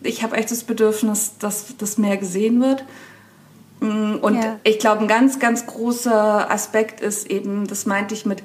ich 0.02 0.22
habe 0.22 0.36
echt 0.36 0.50
das 0.50 0.64
Bedürfnis, 0.64 1.32
dass 1.38 1.76
das 1.76 1.98
mehr 1.98 2.16
gesehen 2.16 2.62
wird. 2.62 2.84
Mm, 3.80 4.16
und 4.20 4.42
ja. 4.42 4.58
ich 4.64 4.78
glaube, 4.78 5.02
ein 5.02 5.08
ganz, 5.08 5.38
ganz 5.38 5.66
großer 5.66 6.50
Aspekt 6.50 7.00
ist 7.00 7.30
eben, 7.30 7.66
das 7.66 7.86
meinte 7.86 8.14
ich 8.14 8.26
mit, 8.26 8.42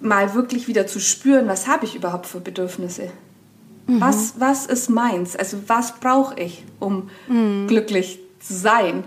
mal 0.00 0.34
wirklich 0.34 0.68
wieder 0.68 0.86
zu 0.86 1.00
spüren, 1.00 1.48
was 1.48 1.66
habe 1.66 1.84
ich 1.84 1.94
überhaupt 1.94 2.26
für 2.26 2.40
Bedürfnisse? 2.40 3.10
Mhm. 3.86 4.00
Was, 4.00 4.34
was 4.38 4.66
ist 4.66 4.88
meins? 4.90 5.36
Also 5.36 5.58
was 5.66 5.96
brauche 6.00 6.38
ich, 6.40 6.64
um 6.80 7.10
mhm. 7.28 7.66
glücklich 7.68 8.18
zu 8.40 8.54
sein? 8.54 9.04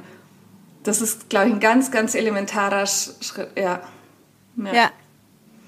Das 0.83 1.01
ist, 1.01 1.29
glaube 1.29 1.47
ich, 1.47 1.53
ein 1.53 1.59
ganz, 1.59 1.91
ganz 1.91 2.15
elementarer 2.15 2.85
Schritt. 2.85 3.49
Ja. 3.57 3.81
ja. 4.55 4.73
ja. 4.73 4.91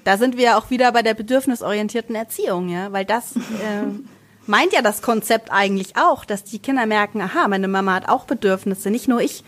Da 0.05 0.17
sind 0.17 0.37
wir 0.37 0.57
auch 0.57 0.69
wieder 0.69 0.91
bei 0.91 1.01
der 1.01 1.13
bedürfnisorientierten 1.13 2.15
Erziehung, 2.15 2.69
ja, 2.69 2.91
weil 2.91 3.05
das 3.05 3.35
äh, 3.35 3.83
meint 4.49 4.73
ja 4.73 4.81
das 4.81 5.01
Konzept 5.01 5.51
eigentlich 5.51 5.95
auch, 5.95 6.25
dass 6.25 6.43
die 6.43 6.59
Kinder 6.59 6.85
merken, 6.85 7.21
aha, 7.21 7.47
meine 7.47 7.67
Mama 7.67 7.93
hat 7.93 8.09
auch 8.09 8.25
Bedürfnisse, 8.25 8.89
nicht 8.89 9.07
nur 9.07 9.21
ich. 9.21 9.43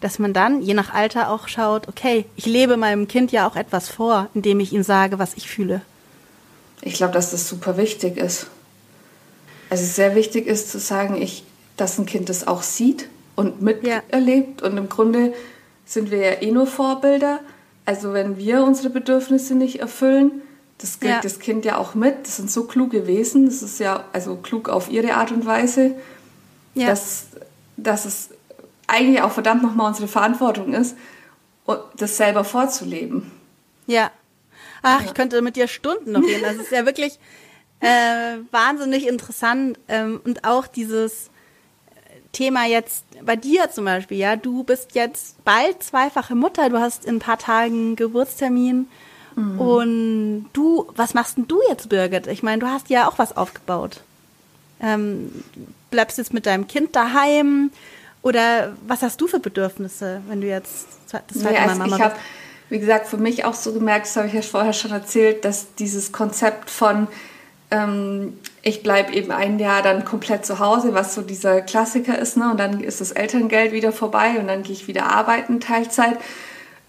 Dass 0.00 0.18
man 0.18 0.32
dann, 0.32 0.60
je 0.60 0.74
nach 0.74 0.92
Alter, 0.92 1.30
auch 1.30 1.48
schaut, 1.48 1.88
okay, 1.88 2.26
ich 2.36 2.46
lebe 2.46 2.76
meinem 2.76 3.06
Kind 3.08 3.32
ja 3.32 3.48
auch 3.48 3.56
etwas 3.56 3.88
vor, 3.88 4.28
indem 4.34 4.60
ich 4.60 4.72
ihm 4.72 4.82
sage, 4.82 5.18
was 5.18 5.34
ich 5.34 5.48
fühle. 5.48 5.80
Ich 6.82 6.94
glaube, 6.94 7.14
dass 7.14 7.30
das 7.30 7.48
super 7.48 7.76
wichtig 7.76 8.16
ist. 8.16 8.48
Also 9.70 9.84
sehr 9.84 10.14
wichtig 10.14 10.46
ist 10.46 10.70
zu 10.70 10.78
sagen, 10.78 11.20
ich, 11.20 11.44
dass 11.76 11.98
ein 11.98 12.06
Kind 12.06 12.28
das 12.28 12.46
auch 12.46 12.62
sieht 12.62 13.08
und 13.36 13.62
miterlebt. 13.62 14.60
Ja. 14.60 14.68
Und 14.68 14.76
im 14.76 14.88
Grunde 14.88 15.32
sind 15.84 16.10
wir 16.10 16.18
ja 16.18 16.42
eh 16.42 16.50
nur 16.50 16.66
Vorbilder. 16.66 17.40
Also 17.84 18.12
wenn 18.12 18.36
wir 18.36 18.64
unsere 18.64 18.90
Bedürfnisse 18.90 19.54
nicht 19.54 19.80
erfüllen, 19.80 20.42
das 20.78 21.00
kriegt 21.00 21.14
ja. 21.14 21.20
das 21.20 21.38
Kind 21.38 21.64
ja 21.64 21.78
auch 21.78 21.94
mit. 21.94 22.26
Das 22.26 22.36
sind 22.36 22.50
so 22.50 22.64
kluge 22.64 23.06
Wesen. 23.06 23.46
Das 23.46 23.62
ist 23.62 23.80
ja 23.80 24.04
also 24.12 24.36
klug 24.36 24.68
auf 24.68 24.90
ihre 24.90 25.14
Art 25.14 25.32
und 25.32 25.46
Weise, 25.46 25.94
ja. 26.74 26.86
dass, 26.88 27.28
dass 27.76 28.04
es 28.04 28.30
eigentlich 28.86 29.22
auch 29.22 29.32
verdammt 29.32 29.62
nochmal 29.62 29.88
unsere 29.88 30.08
Verantwortung 30.08 30.74
ist, 30.74 30.96
das 31.96 32.16
selber 32.16 32.44
vorzuleben. 32.44 33.30
Ja. 33.86 34.10
Ach, 34.82 35.00
ja. 35.00 35.06
ich 35.06 35.14
könnte 35.14 35.40
mit 35.42 35.56
dir 35.56 35.66
Stunden 35.66 36.12
noch 36.12 36.22
reden. 36.22 36.42
Das 36.42 36.56
ist 36.56 36.70
ja 36.70 36.84
wirklich 36.84 37.18
äh, 37.80 38.38
wahnsinnig 38.50 39.06
interessant. 39.06 39.78
Ähm, 39.88 40.20
und 40.24 40.44
auch 40.44 40.66
dieses 40.66 41.30
Thema 42.32 42.66
jetzt 42.66 43.04
bei 43.24 43.34
dir 43.34 43.70
zum 43.70 43.86
Beispiel, 43.86 44.18
ja, 44.18 44.36
du 44.36 44.62
bist 44.62 44.94
jetzt 44.94 45.42
bald 45.44 45.82
zweifache 45.82 46.34
Mutter, 46.34 46.68
du 46.68 46.78
hast 46.78 47.06
in 47.06 47.16
ein 47.16 47.20
paar 47.20 47.38
Tagen 47.38 47.96
Geburtstermin. 47.96 48.88
Mhm. 49.36 49.60
Und 49.60 50.46
du, 50.52 50.90
was 50.96 51.14
machst 51.14 51.36
denn 51.36 51.46
du 51.46 51.60
jetzt, 51.68 51.88
Birgit? 51.88 52.26
Ich 52.26 52.42
meine, 52.42 52.58
du 52.58 52.66
hast 52.66 52.90
ja 52.90 53.08
auch 53.08 53.18
was 53.18 53.36
aufgebaut. 53.36 54.00
Ähm, 54.80 55.30
bleibst 55.90 56.18
jetzt 56.18 56.34
mit 56.34 56.46
deinem 56.46 56.66
Kind 56.66 56.96
daheim 56.96 57.70
oder 58.22 58.74
was 58.86 59.02
hast 59.02 59.20
du 59.20 59.28
für 59.28 59.38
Bedürfnisse, 59.38 60.20
wenn 60.28 60.40
du 60.40 60.48
jetzt 60.48 60.86
das 61.10 61.22
zweite 61.40 61.54
Mal 61.54 61.68
also 61.68 61.78
Mama 61.78 61.96
ich 61.96 62.02
habe, 62.02 62.16
wie 62.68 62.78
gesagt, 62.78 63.06
für 63.06 63.16
mich 63.16 63.44
auch 63.44 63.54
so 63.54 63.72
gemerkt, 63.72 64.06
das 64.06 64.16
habe 64.16 64.26
ich 64.26 64.34
ja 64.34 64.42
vorher 64.42 64.72
schon 64.72 64.90
erzählt, 64.90 65.44
dass 65.44 65.74
dieses 65.76 66.12
Konzept 66.12 66.68
von 66.68 67.08
ähm, 67.70 68.38
ich 68.62 68.82
bleibe 68.82 69.12
eben 69.12 69.30
ein 69.30 69.58
Jahr 69.58 69.82
dann 69.82 70.04
komplett 70.04 70.44
zu 70.44 70.58
Hause, 70.58 70.92
was 70.92 71.14
so 71.14 71.22
dieser 71.22 71.62
Klassiker 71.62 72.18
ist, 72.18 72.36
ne? 72.36 72.50
und 72.50 72.58
dann 72.58 72.80
ist 72.80 73.00
das 73.00 73.12
Elterngeld 73.12 73.72
wieder 73.72 73.92
vorbei 73.92 74.38
und 74.38 74.48
dann 74.48 74.62
gehe 74.62 74.72
ich 74.72 74.88
wieder 74.88 75.06
arbeiten, 75.06 75.60
Teilzeit. 75.60 76.18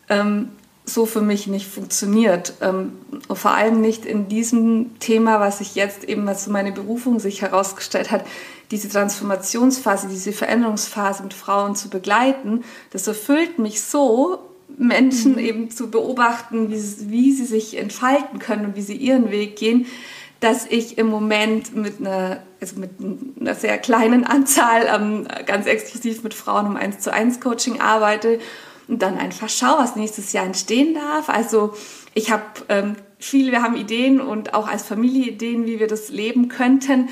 Ähm, 0.10 0.50
so 0.88 1.06
für 1.06 1.22
mich 1.22 1.48
nicht 1.48 1.68
funktioniert. 1.68 2.54
Ähm, 2.62 2.94
vor 3.32 3.52
allem 3.52 3.82
nicht 3.82 4.06
in 4.06 4.30
diesem 4.30 4.98
Thema, 5.00 5.40
was 5.40 5.60
sich 5.60 5.76
jetzt 5.76 6.06
eben, 6.06 6.26
was 6.26 6.46
so 6.46 6.52
meine 6.52 6.72
Berufung 6.72 7.20
sich 7.20 7.42
herausgestellt 7.42 8.10
hat, 8.10 8.26
diese 8.72 8.90
Transformationsphase, 8.90 10.08
diese 10.08 10.32
Veränderungsphase 10.32 11.24
mit 11.24 11.34
Frauen 11.34 11.76
zu 11.76 11.90
begleiten. 11.90 12.64
Das 12.92 13.06
erfüllt 13.06 13.60
mich 13.60 13.82
so, 13.82 14.40
Menschen 14.78 15.34
mhm. 15.34 15.40
eben 15.40 15.72
zu 15.72 15.92
beobachten, 15.92 16.70
wie, 16.70 17.10
wie 17.10 17.34
sie 17.34 17.46
sich 17.46 17.78
entfalten 17.78 18.40
können 18.40 18.66
und 18.68 18.76
wie 18.76 18.82
sie 18.82 18.96
ihren 18.96 19.30
Weg 19.30 19.58
gehen, 19.58 19.88
dass 20.40 20.66
ich 20.68 20.98
im 20.98 21.08
Moment 21.08 21.76
mit 21.76 22.00
einer, 22.00 22.42
also 22.62 22.80
mit 22.80 22.92
einer 23.40 23.56
sehr 23.56 23.78
kleinen 23.78 24.24
Anzahl 24.24 24.88
ähm, 24.94 25.28
ganz 25.46 25.66
exklusiv 25.66 26.24
mit 26.24 26.34
Frauen 26.34 26.68
im 26.68 26.78
1 26.78 27.00
zu 27.00 27.12
1 27.12 27.42
Coaching 27.42 27.82
arbeite 27.82 28.40
und 28.88 29.02
dann 29.02 29.18
einfach 29.18 29.50
schau, 29.50 29.78
was 29.78 29.96
nächstes 29.96 30.34
Jahr 30.34 30.46
entstehen 30.46 30.94
darf. 30.94 31.30
Also 31.30 31.74
ich 32.14 32.32
habe 32.32 32.44
ähm, 32.70 32.96
viele, 33.20 33.52
wir 33.52 33.62
haben 33.62 33.76
Ideen 33.76 34.22
und 34.22 34.54
auch 34.54 34.68
als 34.68 34.84
Familie 34.84 35.32
Ideen, 35.32 35.66
wie 35.66 35.80
wir 35.80 35.88
das 35.88 36.10
leben 36.10 36.48
könnten. 36.48 37.10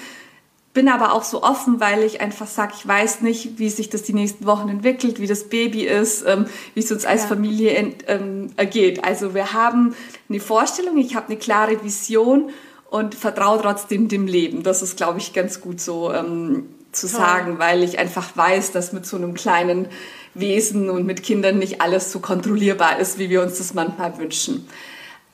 Bin 0.73 0.89
aber 0.89 1.13
auch 1.13 1.23
so 1.23 1.41
offen, 1.41 1.79
weil 1.79 2.03
ich 2.03 2.19
einfach 2.19 2.47
sage, 2.47 2.73
ich 2.77 2.85
weiß 2.85 3.21
nicht, 3.21 3.59
wie 3.59 3.69
sich 3.69 3.89
das 3.89 4.03
die 4.03 4.13
nächsten 4.13 4.45
Wochen 4.45 4.67
entwickelt, 4.67 5.19
wie 5.19 5.27
das 5.27 5.45
Baby 5.45 5.85
ist, 5.85 6.25
ähm, 6.27 6.47
wie 6.73 6.81
es 6.81 6.91
uns 6.91 7.05
als 7.05 7.23
ja. 7.23 7.27
Familie 7.27 7.71
ent, 7.71 8.03
ähm, 8.07 8.51
ergeht. 8.57 9.03
Also 9.03 9.33
wir 9.33 9.53
haben 9.53 9.95
eine 10.29 10.39
Vorstellung, 10.39 10.97
ich 10.97 11.15
habe 11.15 11.27
eine 11.27 11.37
klare 11.37 11.81
Vision 11.83 12.49
und 12.89 13.15
vertraue 13.15 13.61
trotzdem 13.61 14.09
dem 14.09 14.27
Leben. 14.27 14.63
Das 14.63 14.81
ist, 14.81 14.97
glaube 14.97 15.19
ich, 15.19 15.33
ganz 15.33 15.61
gut 15.61 15.79
so 15.79 16.11
ähm, 16.11 16.65
zu 16.95 17.07
Toll. 17.07 17.19
sagen, 17.19 17.59
weil 17.59 17.83
ich 17.83 17.99
einfach 17.99 18.35
weiß, 18.35 18.71
dass 18.71 18.93
mit 18.93 19.05
so 19.05 19.17
einem 19.17 19.33
kleinen 19.33 19.87
Wesen 20.33 20.89
und 20.89 21.05
mit 21.05 21.23
Kindern 21.23 21.59
nicht 21.59 21.81
alles 21.81 22.11
so 22.11 22.19
kontrollierbar 22.19 22.99
ist, 22.99 23.17
wie 23.17 23.29
wir 23.29 23.41
uns 23.41 23.57
das 23.57 23.73
manchmal 23.73 24.17
wünschen. 24.17 24.67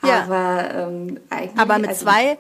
Ja. 0.04 0.24
Aber 0.24 0.74
ähm, 0.74 1.20
eigentlich. 1.30 1.60
Aber 1.60 1.78
mit 1.80 1.90
also, 1.90 2.06
zwei. 2.06 2.38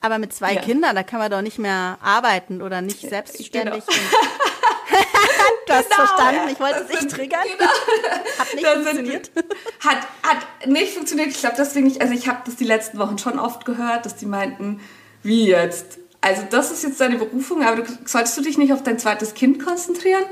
Aber 0.00 0.18
mit 0.18 0.32
zwei 0.32 0.54
ja. 0.54 0.60
Kindern, 0.60 0.94
da 0.94 1.02
kann 1.02 1.18
man 1.18 1.30
doch 1.30 1.42
nicht 1.42 1.58
mehr 1.58 1.98
arbeiten 2.02 2.62
oder 2.62 2.82
nicht 2.82 3.00
selbstständig. 3.00 3.84
Genau. 3.86 3.96
du 5.66 5.72
hast 5.72 5.90
genau, 5.90 6.06
verstanden, 6.06 6.40
ja, 6.46 6.52
ich 6.52 6.60
wollte 6.60 6.86
es 6.88 7.00
nicht 7.00 7.14
triggern. 7.14 7.40
Genau. 7.58 7.70
Hat 8.38 8.54
nicht 8.54 8.66
das 8.66 8.74
funktioniert. 8.74 9.30
Sind, 9.34 9.46
hat, 9.80 9.98
hat 10.22 10.66
nicht 10.66 10.92
funktioniert. 10.92 11.28
Ich 11.28 11.38
glaube 11.38 11.56
deswegen 11.58 11.86
nicht, 11.86 12.00
also 12.00 12.12
ich 12.12 12.28
habe 12.28 12.40
das 12.44 12.56
die 12.56 12.64
letzten 12.64 12.98
Wochen 12.98 13.18
schon 13.18 13.38
oft 13.38 13.64
gehört, 13.64 14.04
dass 14.04 14.16
die 14.16 14.26
meinten, 14.26 14.80
wie 15.22 15.48
jetzt? 15.48 15.98
Also 16.26 16.42
das 16.50 16.72
ist 16.72 16.82
jetzt 16.82 17.00
deine 17.00 17.18
Berufung, 17.18 17.62
aber 17.62 17.82
du, 17.82 17.98
solltest 18.04 18.36
du 18.36 18.42
dich 18.42 18.58
nicht 18.58 18.72
auf 18.72 18.82
dein 18.82 18.98
zweites 18.98 19.34
Kind 19.34 19.64
konzentrieren? 19.64 20.24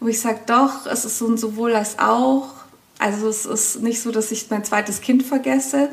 wo 0.00 0.08
ich 0.08 0.20
sage, 0.20 0.40
doch, 0.46 0.86
es 0.86 1.04
ist 1.04 1.18
so 1.18 1.26
ein 1.26 1.36
sowohl 1.38 1.74
als 1.74 1.98
auch. 1.98 2.50
Also 2.98 3.28
es 3.28 3.46
ist 3.46 3.82
nicht 3.82 4.00
so, 4.00 4.10
dass 4.10 4.30
ich 4.30 4.50
mein 4.50 4.64
zweites 4.64 5.00
Kind 5.00 5.22
vergesse. 5.22 5.88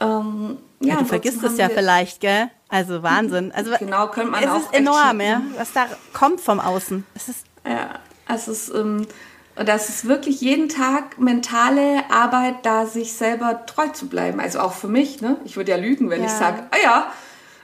Ähm, 0.00 0.58
ja, 0.80 0.94
ja, 0.94 1.00
du 1.00 1.04
vergisst 1.06 1.42
es 1.42 1.56
ja 1.56 1.68
vielleicht, 1.68 2.20
gell? 2.20 2.50
Also 2.68 3.02
Wahnsinn. 3.02 3.52
Also 3.52 3.72
genau, 3.78 4.08
könnte 4.08 4.32
man 4.32 4.42
es 4.42 4.50
auch. 4.50 4.56
Es 4.56 4.64
ist 4.64 4.74
enorm, 4.74 5.20
ja, 5.20 5.42
was 5.56 5.72
da 5.72 5.86
kommt 6.12 6.40
vom 6.40 6.60
Außen. 6.60 7.06
Es 7.14 7.28
ist 7.28 7.44
ja, 7.64 7.98
es 8.28 8.48
ist 8.48 8.68
ähm, 8.74 9.06
das 9.54 9.88
ist 9.88 10.06
wirklich 10.06 10.42
jeden 10.42 10.68
Tag 10.68 11.18
mentale 11.18 12.10
Arbeit, 12.10 12.56
da 12.64 12.84
sich 12.84 13.14
selber 13.14 13.64
treu 13.64 13.88
zu 13.88 14.08
bleiben. 14.08 14.40
Also 14.40 14.60
auch 14.60 14.74
für 14.74 14.88
mich. 14.88 15.22
Ne? 15.22 15.36
Ich 15.44 15.56
würde 15.56 15.70
ja 15.70 15.78
lügen, 15.78 16.10
wenn 16.10 16.20
ja. 16.20 16.26
ich 16.26 16.32
sage, 16.32 16.64
ah 16.70 16.76
ja, 16.82 17.12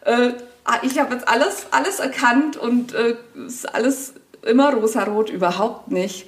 äh, 0.04 0.32
ich 0.82 0.98
habe 0.98 1.14
jetzt 1.14 1.28
alles 1.28 1.66
alles 1.70 1.98
erkannt 1.98 2.56
und 2.56 2.94
äh, 2.94 3.16
ist 3.46 3.72
alles 3.74 4.14
immer 4.42 4.72
rosarot, 4.74 5.30
überhaupt 5.30 5.90
nicht, 5.90 6.26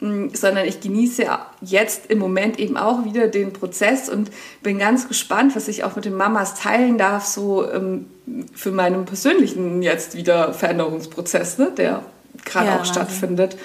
mm, 0.00 0.28
sondern 0.34 0.66
ich 0.66 0.80
genieße 0.80 1.26
jetzt 1.60 2.06
im 2.06 2.18
Moment 2.18 2.58
eben 2.58 2.76
auch 2.76 3.04
wieder 3.04 3.28
den 3.28 3.52
Prozess 3.52 4.08
und 4.08 4.30
bin 4.62 4.78
ganz 4.78 5.08
gespannt, 5.08 5.54
was 5.56 5.68
ich 5.68 5.84
auch 5.84 5.96
mit 5.96 6.04
den 6.04 6.14
Mamas 6.14 6.54
teilen 6.54 6.98
darf, 6.98 7.24
so 7.24 7.70
ähm, 7.70 8.06
für 8.54 8.72
meinen 8.72 9.04
persönlichen 9.04 9.82
jetzt 9.82 10.16
wieder 10.16 10.54
Veränderungsprozess, 10.54 11.58
ne, 11.58 11.72
der 11.76 12.02
gerade 12.44 12.68
ja, 12.68 12.80
auch 12.80 12.84
stattfindet 12.84 13.56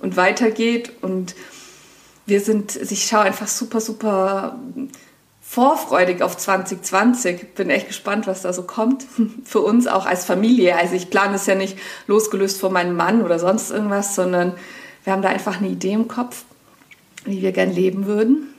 und 0.00 0.16
weitergeht. 0.16 0.92
Und 1.00 1.34
wir 2.26 2.40
sind, 2.40 2.76
ich 2.76 3.06
schaue 3.06 3.22
einfach 3.22 3.48
super, 3.48 3.80
super 3.80 4.58
vorfreudig 5.48 6.22
auf 6.22 6.36
2020. 6.36 7.54
Bin 7.54 7.70
echt 7.70 7.88
gespannt, 7.88 8.26
was 8.26 8.42
da 8.42 8.52
so 8.52 8.64
kommt. 8.64 9.06
Für 9.44 9.60
uns 9.60 9.86
auch 9.86 10.04
als 10.04 10.26
Familie. 10.26 10.76
Also 10.76 10.94
ich 10.94 11.08
plane 11.08 11.36
es 11.36 11.46
ja 11.46 11.54
nicht 11.54 11.78
losgelöst 12.06 12.60
von 12.60 12.72
meinem 12.72 12.94
Mann 12.94 13.22
oder 13.22 13.38
sonst 13.38 13.70
irgendwas, 13.70 14.14
sondern 14.14 14.52
wir 15.04 15.12
haben 15.14 15.22
da 15.22 15.30
einfach 15.30 15.58
eine 15.58 15.68
Idee 15.68 15.92
im 15.92 16.06
Kopf, 16.06 16.44
wie 17.24 17.40
wir 17.40 17.52
gern 17.52 17.72
leben 17.72 18.04
würden. 18.04 18.52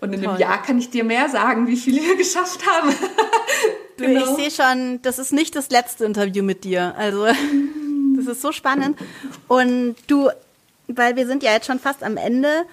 Und 0.00 0.12
in 0.12 0.20
Toll. 0.20 0.30
einem 0.30 0.40
Jahr 0.40 0.62
kann 0.62 0.78
ich 0.78 0.90
dir 0.90 1.02
mehr 1.02 1.28
sagen, 1.28 1.66
wie 1.66 1.76
viele 1.76 2.00
wir 2.02 2.16
geschafft 2.16 2.64
haben. 2.64 2.94
genau. 3.96 4.20
Ich 4.20 4.36
sehe 4.36 4.64
schon, 4.64 5.02
das 5.02 5.18
ist 5.18 5.32
nicht 5.32 5.56
das 5.56 5.70
letzte 5.70 6.04
Interview 6.04 6.44
mit 6.44 6.62
dir. 6.62 6.94
Also 6.96 7.26
das 8.16 8.26
ist 8.28 8.40
so 8.40 8.52
spannend. 8.52 8.96
Und 9.48 9.96
du, 10.06 10.30
weil 10.86 11.16
wir 11.16 11.26
sind 11.26 11.42
ja 11.42 11.52
jetzt 11.52 11.66
schon 11.66 11.80
fast 11.80 12.04
am 12.04 12.16
Ende, 12.16 12.66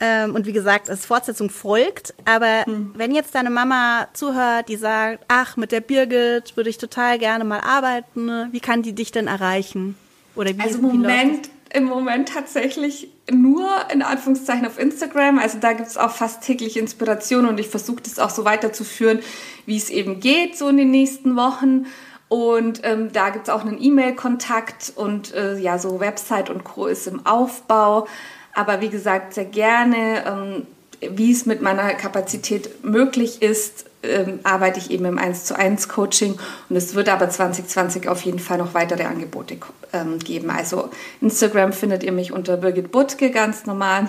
ähm, 0.00 0.34
und 0.34 0.46
wie 0.46 0.52
gesagt, 0.52 0.88
es 0.88 1.06
Fortsetzung 1.06 1.50
folgt. 1.50 2.14
Aber 2.24 2.64
hm. 2.64 2.92
wenn 2.94 3.14
jetzt 3.14 3.34
deine 3.34 3.50
Mama 3.50 4.08
zuhört, 4.12 4.68
die 4.68 4.76
sagt, 4.76 5.24
ach, 5.28 5.56
mit 5.56 5.72
der 5.72 5.80
Birgit 5.80 6.56
würde 6.56 6.70
ich 6.70 6.78
total 6.78 7.18
gerne 7.18 7.44
mal 7.44 7.60
arbeiten, 7.60 8.26
ne? 8.26 8.48
wie 8.52 8.60
kann 8.60 8.82
die 8.82 8.94
dich 8.94 9.10
denn 9.10 9.26
erreichen? 9.26 9.96
Oder 10.36 10.56
wie, 10.56 10.60
also 10.60 10.78
im 10.78 10.84
Moment, 10.84 11.50
im 11.72 11.84
Moment 11.84 12.28
tatsächlich 12.28 13.08
nur 13.30 13.68
in 13.92 14.02
Anführungszeichen 14.02 14.66
auf 14.66 14.78
Instagram. 14.78 15.38
Also 15.38 15.58
da 15.58 15.72
gibt 15.72 15.88
es 15.88 15.96
auch 15.96 16.12
fast 16.12 16.42
täglich 16.42 16.76
Inspiration 16.76 17.46
und 17.46 17.58
ich 17.58 17.68
versuche 17.68 18.02
das 18.02 18.20
auch 18.20 18.30
so 18.30 18.44
weiterzuführen, 18.44 19.18
wie 19.66 19.76
es 19.76 19.90
eben 19.90 20.20
geht, 20.20 20.56
so 20.56 20.68
in 20.68 20.76
den 20.76 20.92
nächsten 20.92 21.34
Wochen. 21.34 21.86
Und 22.28 22.82
ähm, 22.84 23.10
da 23.12 23.30
gibt 23.30 23.48
es 23.48 23.54
auch 23.54 23.64
einen 23.64 23.82
E-Mail-Kontakt 23.82 24.92
und 24.94 25.34
äh, 25.34 25.58
ja, 25.58 25.78
so 25.78 25.98
Website 25.98 26.50
und 26.50 26.62
Co. 26.62 26.86
ist 26.86 27.06
im 27.06 27.24
Aufbau. 27.26 28.06
Aber 28.54 28.80
wie 28.80 28.88
gesagt, 28.88 29.34
sehr 29.34 29.44
gerne, 29.44 30.24
ähm, 30.26 30.66
wie 31.00 31.30
es 31.32 31.46
mit 31.46 31.62
meiner 31.62 31.94
Kapazität 31.94 32.84
möglich 32.84 33.40
ist, 33.42 33.84
ähm, 34.02 34.40
arbeite 34.44 34.78
ich 34.78 34.90
eben 34.90 35.04
im 35.04 35.18
1 35.18 35.44
zu 35.44 35.56
1 35.56 35.88
Coaching 35.88 36.38
und 36.68 36.76
es 36.76 36.94
wird 36.94 37.08
aber 37.08 37.28
2020 37.28 38.08
auf 38.08 38.22
jeden 38.22 38.38
Fall 38.38 38.58
noch 38.58 38.74
weitere 38.74 39.04
Angebote 39.04 39.56
ähm, 39.92 40.18
geben. 40.20 40.50
Also 40.50 40.90
Instagram 41.20 41.72
findet 41.72 42.02
ihr 42.04 42.12
mich 42.12 42.32
unter 42.32 42.56
Birgit 42.56 42.92
Butke 42.92 43.30
ganz 43.30 43.66
normal. 43.66 44.08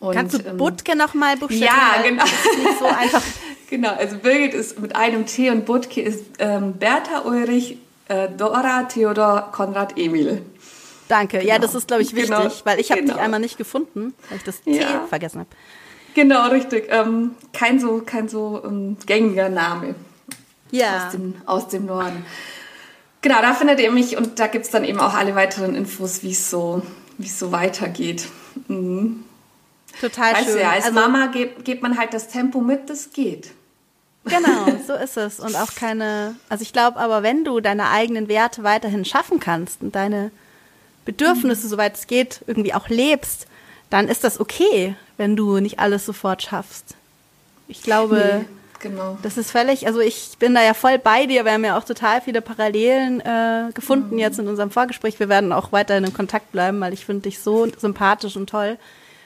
Und, 0.00 0.14
Kannst 0.14 0.38
du 0.38 0.48
ähm, 0.48 0.56
Butke 0.56 0.96
nochmal 0.96 1.36
buchstabieren? 1.36 1.70
Ja, 1.74 2.02
genau. 2.02 2.24
So 2.78 2.86
einfach. 2.86 3.22
genau, 3.70 3.94
also 3.94 4.16
Birgit 4.18 4.54
ist 4.54 4.78
mit 4.78 4.96
einem 4.96 5.26
T 5.26 5.50
und 5.50 5.66
Butke 5.66 6.00
ist 6.00 6.24
ähm, 6.38 6.74
Bertha 6.74 7.20
Ulrich, 7.24 7.78
äh, 8.08 8.28
Dora, 8.36 8.84
Theodor, 8.84 9.50
Konrad, 9.52 9.98
Emil. 9.98 10.42
Danke. 11.08 11.38
Genau. 11.38 11.50
Ja, 11.50 11.58
das 11.58 11.74
ist, 11.74 11.88
glaube 11.88 12.02
ich, 12.02 12.14
wichtig, 12.14 12.30
genau. 12.30 12.50
weil 12.64 12.80
ich 12.80 12.90
habe 12.90 13.02
genau. 13.02 13.14
dich 13.14 13.22
einmal 13.22 13.40
nicht 13.40 13.58
gefunden, 13.58 14.14
weil 14.28 14.38
ich 14.38 14.44
das 14.44 14.62
T 14.62 14.78
ja. 14.80 15.06
vergessen 15.08 15.40
habe. 15.40 15.50
Genau, 16.14 16.48
richtig. 16.48 16.86
Ähm, 16.90 17.32
kein 17.52 17.80
so, 17.80 18.02
kein 18.04 18.28
so 18.28 18.62
ähm, 18.64 18.96
gängiger 19.04 19.48
Name. 19.48 19.94
Ja. 20.70 21.06
Aus 21.06 21.12
dem, 21.12 21.34
aus 21.46 21.68
dem 21.68 21.86
Norden. 21.86 22.24
Genau, 23.20 23.40
da 23.40 23.54
findet 23.54 23.80
ihr 23.80 23.90
mich 23.90 24.16
und 24.16 24.38
da 24.38 24.46
gibt 24.46 24.66
es 24.66 24.70
dann 24.70 24.84
eben 24.84 25.00
auch 25.00 25.14
alle 25.14 25.34
weiteren 25.34 25.74
Infos, 25.74 26.22
wie 26.22 26.32
es 26.32 26.50
so, 26.50 26.82
so 27.18 27.52
weitergeht. 27.52 28.26
Mhm. 28.68 29.24
Total 30.00 30.34
weißt 30.34 30.44
schön. 30.44 30.60
Ja, 30.60 30.70
als 30.70 30.86
also, 30.86 31.00
Mama 31.00 31.26
geht, 31.26 31.64
geht 31.64 31.82
man 31.82 31.96
halt 31.98 32.12
das 32.14 32.28
Tempo 32.28 32.60
mit, 32.60 32.90
das 32.90 33.12
geht. 33.12 33.50
Genau, 34.24 34.66
so 34.86 34.94
ist 34.94 35.16
es. 35.16 35.40
Und 35.40 35.56
auch 35.56 35.74
keine, 35.74 36.36
also 36.48 36.62
ich 36.62 36.72
glaube 36.72 36.98
aber, 36.98 37.22
wenn 37.22 37.44
du 37.44 37.60
deine 37.60 37.90
eigenen 37.90 38.28
Werte 38.28 38.62
weiterhin 38.62 39.04
schaffen 39.04 39.40
kannst 39.40 39.82
und 39.82 39.94
deine 39.94 40.30
Bedürfnisse, 41.04 41.68
soweit 41.68 41.96
es 41.96 42.06
geht, 42.06 42.40
irgendwie 42.46 42.74
auch 42.74 42.88
lebst, 42.88 43.46
dann 43.90 44.08
ist 44.08 44.24
das 44.24 44.40
okay, 44.40 44.96
wenn 45.16 45.36
du 45.36 45.60
nicht 45.60 45.78
alles 45.78 46.06
sofort 46.06 46.42
schaffst. 46.42 46.94
Ich 47.68 47.82
glaube, 47.82 48.40
nee, 48.40 48.44
genau. 48.80 49.18
das 49.22 49.38
ist 49.38 49.50
völlig, 49.50 49.86
also 49.86 50.00
ich 50.00 50.32
bin 50.38 50.54
da 50.54 50.62
ja 50.62 50.74
voll 50.74 50.98
bei 50.98 51.26
dir. 51.26 51.44
Wir 51.44 51.52
haben 51.52 51.64
ja 51.64 51.78
auch 51.78 51.84
total 51.84 52.20
viele 52.20 52.40
Parallelen 52.40 53.20
äh, 53.20 53.70
gefunden 53.72 54.14
mhm. 54.14 54.20
jetzt 54.20 54.38
in 54.38 54.48
unserem 54.48 54.70
Vorgespräch. 54.70 55.18
Wir 55.18 55.28
werden 55.28 55.52
auch 55.52 55.72
weiterhin 55.72 56.04
in 56.04 56.12
Kontakt 56.12 56.52
bleiben, 56.52 56.80
weil 56.80 56.92
ich 56.92 57.04
finde 57.04 57.22
dich 57.22 57.38
so 57.38 57.68
sympathisch 57.78 58.36
und 58.36 58.50
toll. 58.50 58.78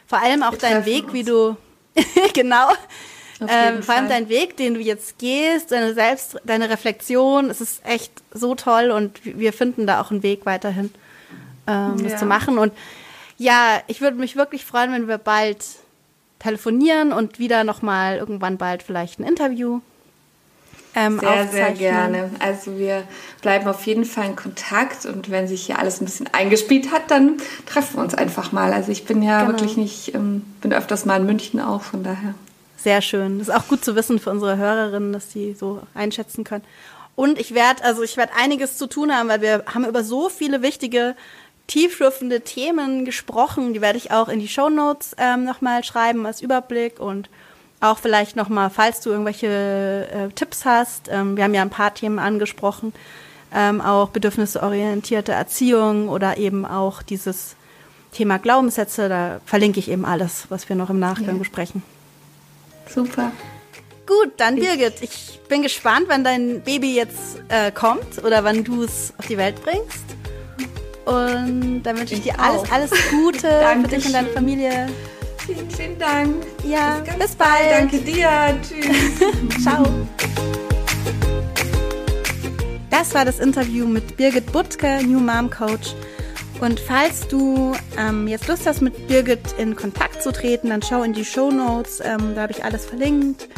Vor 0.07 0.23
allem 0.23 0.43
auch 0.43 0.57
dein 0.57 0.85
Weg, 0.85 1.05
uns. 1.05 1.12
wie 1.12 1.25
du, 1.25 1.57
genau, 2.35 2.69
ähm, 3.47 3.83
vor 3.83 3.95
allem 3.95 4.09
dein 4.09 4.29
Weg, 4.29 4.57
den 4.57 4.75
du 4.75 4.81
jetzt 4.81 5.19
gehst, 5.19 5.71
deine 5.71 5.95
Selbst, 5.95 6.37
deine 6.45 6.71
Reflexion, 6.71 7.51
es 7.51 7.61
ist 7.61 7.85
echt 7.85 8.12
so 8.33 8.55
toll 8.55 8.91
und 8.91 9.21
wir 9.25 9.53
finden 9.53 9.87
da 9.87 10.01
auch 10.01 10.11
einen 10.11 10.23
Weg 10.23 10.45
weiterhin, 10.45 10.93
ähm, 11.69 11.97
ja. 11.99 12.09
das 12.09 12.19
zu 12.19 12.27
machen. 12.27 12.59
Und 12.59 12.73
ja, 13.37 13.81
ich 13.87 14.01
würde 14.01 14.17
mich 14.17 14.35
wirklich 14.35 14.65
freuen, 14.65 14.93
wenn 14.93 15.07
wir 15.07 15.19
bald 15.19 15.65
telefonieren 16.41 17.13
und 17.13 17.39
wieder 17.39 17.63
nochmal 17.63 18.17
irgendwann 18.17 18.59
bald 18.59 18.83
vielleicht 18.83 19.21
ein 19.21 19.25
Interview 19.25 19.81
ähm, 20.99 21.21
sehr, 21.21 21.49
sehr 21.49 21.73
gerne. 21.73 22.31
Also 22.41 22.77
wir 22.77 23.05
bleiben 23.43 23.69
auf 23.69 23.87
jeden 23.87 24.05
Fall 24.05 24.27
in 24.27 24.37
Kontakt 24.37 25.07
und 25.07 25.31
wenn 25.31 25.47
sich 25.47 25.67
hier 25.67 25.79
alles 25.79 26.01
ein 26.01 26.07
bisschen 26.07 26.29
eingespielt 26.33 26.91
hat, 26.91 27.11
dann 27.11 27.37
treffen 27.67 27.97
wir 27.97 28.03
uns 28.03 28.15
einfach 28.15 28.53
mal. 28.53 28.73
Also 28.73 28.91
ich 28.91 29.05
bin 29.05 29.23
ja 29.23 29.41
genau. 29.45 29.53
wirklich 29.53 29.77
nicht, 29.77 30.15
ähm, 30.15 30.43
bin 30.61 30.73
öfters 30.73 31.05
mal 31.05 31.21
in 31.21 31.27
München 31.27 31.61
auch, 31.61 31.83
von 31.83 32.03
daher. 32.03 32.35
Sehr 32.77 33.01
schön. 33.01 33.39
Das 33.39 33.49
ist 33.49 33.55
auch 33.55 33.69
gut 33.69 33.85
zu 33.85 33.95
wissen 33.97 34.19
für 34.19 34.31
unsere 34.31 34.57
Hörerinnen, 34.57 35.13
dass 35.13 35.29
die 35.29 35.55
so 35.55 35.83
einschätzen 35.95 36.45
können. 36.45 36.65
Und 37.15 37.39
ich 37.39 37.55
werde, 37.55 37.85
also 37.85 38.03
ich 38.03 38.17
werde 38.17 38.33
einiges 38.37 38.77
zu 38.77 38.87
tun 38.87 39.13
haben, 39.13 39.29
weil 39.29 39.43
wir 39.43 39.65
haben 39.73 39.85
über 39.85 40.05
so 40.05 40.29
viele 40.29 40.63
wichtige 40.63 41.17
tiefschürfende 41.69 42.41
Themen 42.41 43.05
gesprochen. 43.05 43.73
Die 43.73 43.81
werde 43.81 43.99
ich 43.99 44.11
auch 44.11 44.29
in 44.29 44.41
die 44.41 44.49
Show 44.49 44.69
Notes 44.69 45.15
ähm, 45.19 45.45
nochmal 45.45 45.85
schreiben 45.85 46.27
als 46.27 46.43
Überblick 46.43 46.99
und 46.99 47.31
auch 47.81 47.99
vielleicht 47.99 48.35
nochmal, 48.35 48.71
falls 48.71 49.01
du 49.01 49.11
irgendwelche 49.11 50.09
äh, 50.13 50.33
Tipps 50.35 50.65
hast. 50.65 51.09
Ähm, 51.09 51.37
wir 51.37 51.45
haben 51.45 51.55
ja 51.55 51.63
ein 51.63 51.71
paar 51.71 51.95
Themen 51.95 52.19
angesprochen, 52.19 52.93
ähm, 53.55 53.81
auch 53.81 54.09
bedürfnisorientierte 54.09 55.33
Erziehung 55.33 56.09
oder 56.09 56.39
eben 56.39 56.65
auch 56.65 57.03
dieses 57.03 57.55
Thema 58.13 58.39
Glaubenssätze. 58.39 59.09
Da 59.09 59.41
verlinke 59.45 59.79
ich 59.79 59.89
eben 59.89 60.05
alles, 60.05 60.47
was 60.49 60.69
wir 60.69 60.75
noch 60.75 60.91
im 60.91 60.99
Nachgang 60.99 61.35
ja. 61.35 61.39
besprechen. 61.39 61.83
Super. 62.93 63.31
Gut, 64.07 64.33
dann 64.39 64.57
Birgit, 64.57 65.03
ich 65.03 65.39
bin 65.49 65.61
gespannt, 65.61 66.07
wann 66.09 66.25
dein 66.25 66.63
Baby 66.63 66.97
jetzt 66.97 67.43
äh, 67.49 67.71
kommt 67.71 68.25
oder 68.25 68.43
wann 68.43 68.65
du 68.65 68.83
es 68.83 69.13
auf 69.19 69.27
die 69.27 69.37
Welt 69.37 69.63
bringst. 69.63 70.18
Und 71.09 71.83
dann 71.85 71.99
wünsche 71.99 72.14
ich, 72.14 72.21
dir 72.21 72.38
alles, 72.38 72.62
auch. 72.62 72.71
alles 72.71 72.90
Gute 73.11 73.49
für 73.83 73.88
dich 73.88 74.05
und 74.05 74.12
deine 74.12 74.29
Familie. 74.29 74.88
Vielen, 75.47 75.71
vielen 75.71 75.99
Dank. 75.99 76.35
Ja, 76.64 77.01
bis, 77.03 77.14
bis 77.14 77.35
bald. 77.35 77.71
Danke 77.71 77.99
dir. 77.99 78.29
Tschüss. 78.61 79.62
Ciao. 79.62 79.85
Das 82.90 83.14
war 83.14 83.25
das 83.25 83.38
Interview 83.38 83.87
mit 83.87 84.18
Birgit 84.18 84.53
Butke, 84.53 85.01
New 85.03 85.21
Mom 85.21 85.49
Coach. 85.49 85.94
Und 86.61 86.79
falls 86.79 87.27
du 87.29 87.73
ähm, 87.97 88.29
jetzt 88.29 88.47
Lust 88.47 88.66
hast, 88.66 88.83
mit 88.83 89.07
Birgit 89.07 89.55
in 89.57 89.77
Kontakt 89.77 90.23
zu 90.23 90.31
treten, 90.31 90.68
dann 90.68 90.83
schau 90.83 91.03
in 91.05 91.14
die 91.14 91.25
Show 91.25 91.51
Notes. 91.51 92.01
Ähm, 92.05 92.35
da 92.35 92.42
habe 92.42 92.53
ich 92.53 92.64
alles 92.64 92.85
verlinkt. 92.85 93.49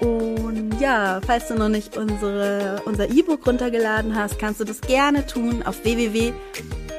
Und 0.00 0.78
ja, 0.78 1.20
falls 1.26 1.48
du 1.48 1.54
noch 1.54 1.68
nicht 1.68 1.96
unsere, 1.96 2.82
unser 2.84 3.10
E-Book 3.10 3.44
runtergeladen 3.44 4.14
hast, 4.14 4.38
kannst 4.38 4.60
du 4.60 4.64
das 4.64 4.80
gerne 4.82 5.26
tun 5.26 5.64
auf 5.64 5.82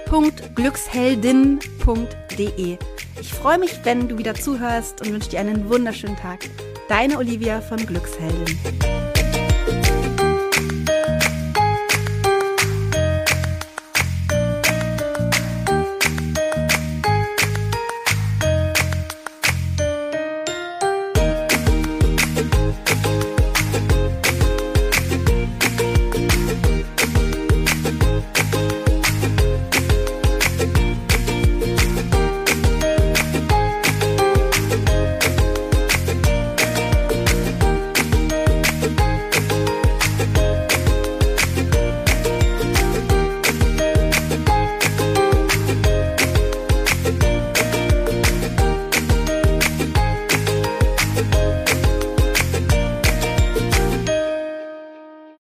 www.glücksheldin.de. 0.10 2.78
Ich 3.20 3.34
freue 3.34 3.58
mich, 3.58 3.80
wenn 3.84 4.08
du 4.08 4.16
wieder 4.18 4.36
zuhörst 4.36 5.02
und 5.02 5.12
wünsche 5.12 5.32
dir 5.32 5.40
einen 5.40 5.68
wunderschönen 5.70 6.16
Tag. 6.16 6.48
Deine 6.88 7.18
Olivia 7.18 7.60
von 7.62 7.78
Glücksheldin. 7.78 8.46